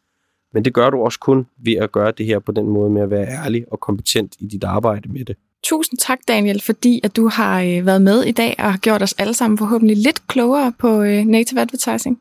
Men 0.54 0.64
det 0.64 0.74
gør 0.74 0.90
du 0.90 1.02
også 1.02 1.18
kun 1.18 1.46
ved 1.58 1.72
at 1.72 1.92
gøre 1.92 2.12
det 2.18 2.26
her 2.26 2.38
på 2.38 2.52
den 2.52 2.66
måde 2.66 2.90
med 2.90 3.02
at 3.02 3.10
være 3.10 3.26
ærlig 3.26 3.64
og 3.72 3.80
kompetent 3.80 4.36
i 4.38 4.46
dit 4.46 4.64
arbejde 4.64 5.12
med 5.12 5.24
det. 5.24 5.36
Tusind 5.64 5.98
tak, 5.98 6.18
Daniel, 6.28 6.62
fordi 6.62 7.00
at 7.04 7.16
du 7.16 7.28
har 7.28 7.62
øh, 7.62 7.86
været 7.86 8.02
med 8.02 8.22
i 8.22 8.32
dag 8.32 8.54
og 8.58 8.72
har 8.72 8.78
gjort 8.78 9.02
os 9.02 9.12
alle 9.12 9.34
sammen 9.34 9.58
forhåbentlig 9.58 9.96
lidt 9.96 10.26
klogere 10.26 10.72
på 10.78 11.02
øh, 11.02 11.24
native 11.24 11.60
advertising. 11.60 12.20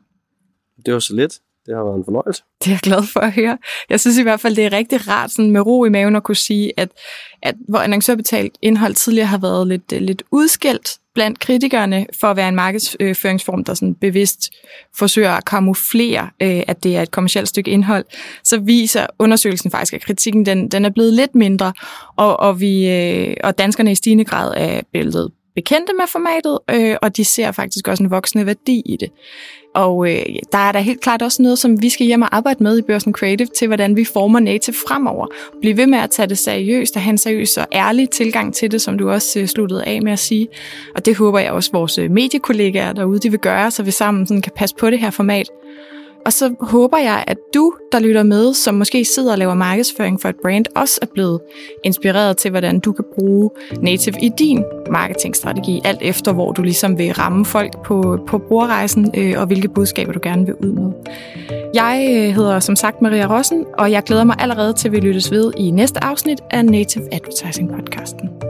Det 0.86 0.94
var 0.94 1.00
så 1.00 1.14
lidt. 1.14 1.40
Det 1.70 1.78
har 1.78 1.84
været 1.84 1.96
en 1.96 2.04
fornøjelse. 2.04 2.42
Det 2.60 2.66
er 2.66 2.72
jeg 2.72 2.80
glad 2.80 3.02
for 3.12 3.20
at 3.20 3.32
høre. 3.32 3.58
Jeg 3.90 4.00
synes 4.00 4.18
i 4.18 4.22
hvert 4.22 4.40
fald, 4.40 4.56
det 4.56 4.64
er 4.64 4.72
rigtig 4.72 5.08
rart 5.08 5.30
sådan 5.30 5.50
med 5.50 5.60
ro 5.60 5.84
i 5.84 5.88
maven 5.88 6.16
at 6.16 6.22
kunne 6.22 6.36
sige, 6.36 6.72
at, 6.76 6.88
at 7.42 7.54
hvor 7.68 7.78
annoncørbetalt 7.78 8.58
indhold 8.62 8.94
tidligere 8.94 9.26
har 9.26 9.38
været 9.38 9.66
lidt, 9.66 9.92
øh, 9.92 10.00
lidt 10.00 10.22
udskilt 10.30 10.98
blandt 11.14 11.38
kritikerne 11.38 12.06
for 12.20 12.26
at 12.28 12.36
være 12.36 12.48
en 12.48 12.54
markedsføringsform, 12.54 13.64
der 13.64 13.74
sådan 13.74 13.94
bevidst 13.94 14.50
forsøger 14.98 15.30
at 15.30 15.44
kamuflere, 15.44 16.30
øh, 16.42 16.62
at 16.66 16.84
det 16.84 16.96
er 16.96 17.02
et 17.02 17.10
kommersielt 17.10 17.48
stykke 17.48 17.70
indhold, 17.70 18.04
så 18.44 18.60
viser 18.60 19.06
undersøgelsen 19.18 19.70
faktisk, 19.70 19.94
at 19.94 20.02
kritikken 20.02 20.46
den, 20.46 20.68
den 20.68 20.84
er 20.84 20.90
blevet 20.90 21.12
lidt 21.12 21.34
mindre, 21.34 21.72
og, 22.16 22.40
og, 22.40 22.60
vi, 22.60 22.88
øh, 22.88 23.36
og 23.44 23.58
danskerne 23.58 23.92
i 23.92 23.94
stigende 23.94 24.24
grad 24.24 24.54
er 24.56 24.80
blevet 24.92 25.30
bekendte 25.54 25.92
med 25.92 26.04
formatet, 26.08 26.58
øh, 26.70 26.96
og 27.02 27.16
de 27.16 27.24
ser 27.24 27.52
faktisk 27.52 27.88
også 27.88 28.02
en 28.02 28.10
voksende 28.10 28.46
værdi 28.46 28.82
i 28.86 28.96
det. 28.96 29.10
Og 29.74 30.10
øh, 30.10 30.22
der 30.52 30.58
er 30.58 30.72
der 30.72 30.78
helt 30.80 31.00
klart 31.00 31.22
også 31.22 31.42
noget, 31.42 31.58
som 31.58 31.82
vi 31.82 31.88
skal 31.88 32.06
hjem 32.06 32.22
og 32.22 32.36
arbejde 32.36 32.62
med 32.62 32.78
i 32.78 32.82
Børsen 32.82 33.12
Creative 33.12 33.48
til, 33.58 33.66
hvordan 33.66 33.96
vi 33.96 34.04
former 34.04 34.40
native 34.40 34.76
fremover. 34.88 35.26
Bliv 35.60 35.76
ved 35.76 35.86
med 35.86 35.98
at 35.98 36.10
tage 36.10 36.28
det 36.28 36.38
seriøst 36.38 36.96
og 36.96 37.02
have 37.02 37.10
en 37.10 37.18
seriøs 37.18 37.56
og 37.56 37.66
ærlig 37.72 38.10
tilgang 38.10 38.54
til 38.54 38.70
det, 38.70 38.80
som 38.82 38.98
du 38.98 39.10
også 39.10 39.40
øh, 39.40 39.46
sluttede 39.46 39.84
af 39.84 40.02
med 40.02 40.12
at 40.12 40.18
sige. 40.18 40.48
Og 40.94 41.06
det 41.06 41.16
håber 41.16 41.38
jeg 41.38 41.52
også 41.52 41.70
vores 41.72 41.98
øh, 41.98 42.10
mediekollegaer 42.10 42.92
derude, 42.92 43.18
de 43.18 43.30
vil 43.30 43.40
gøre, 43.40 43.70
så 43.70 43.82
vi 43.82 43.90
sammen 43.90 44.26
sådan 44.26 44.42
kan 44.42 44.52
passe 44.56 44.76
på 44.76 44.90
det 44.90 44.98
her 44.98 45.10
format. 45.10 45.50
Og 46.26 46.32
så 46.32 46.54
håber 46.60 46.98
jeg, 46.98 47.24
at 47.26 47.38
du, 47.54 47.72
der 47.92 47.98
lytter 47.98 48.22
med, 48.22 48.54
som 48.54 48.74
måske 48.74 49.04
sidder 49.04 49.32
og 49.32 49.38
laver 49.38 49.54
markedsføring 49.54 50.20
for 50.20 50.28
et 50.28 50.36
brand, 50.42 50.64
også 50.76 50.98
er 51.02 51.06
blevet 51.14 51.40
inspireret 51.84 52.36
til, 52.36 52.50
hvordan 52.50 52.80
du 52.80 52.92
kan 52.92 53.04
bruge 53.14 53.50
native 53.82 54.14
i 54.22 54.30
din 54.38 54.64
marketingstrategi, 54.90 55.80
alt 55.84 55.98
efter 56.02 56.32
hvor 56.32 56.52
du 56.52 56.62
ligesom 56.62 56.98
vil 56.98 57.12
ramme 57.12 57.44
folk 57.44 57.82
på, 57.84 58.18
på 58.26 58.38
brugerrejsen, 58.38 59.14
øh, 59.16 59.40
og 59.40 59.46
hvilke 59.46 59.68
budskaber 59.68 60.12
du 60.12 60.20
gerne 60.22 60.46
vil 60.46 60.54
ud 60.54 60.72
med. 60.72 60.92
Jeg 61.74 62.08
øh, 62.10 62.34
hedder 62.34 62.60
som 62.60 62.76
sagt 62.76 63.02
Maria 63.02 63.36
Rossen, 63.36 63.64
og 63.78 63.92
jeg 63.92 64.02
glæder 64.02 64.24
mig 64.24 64.36
allerede 64.38 64.72
til, 64.72 64.88
at 64.88 64.92
vi 64.92 65.00
lyttes 65.00 65.30
ved 65.30 65.52
i 65.56 65.70
næste 65.70 66.04
afsnit 66.04 66.40
af 66.50 66.64
Native 66.64 67.14
Advertising 67.14 67.70
podcasten. 67.70 68.49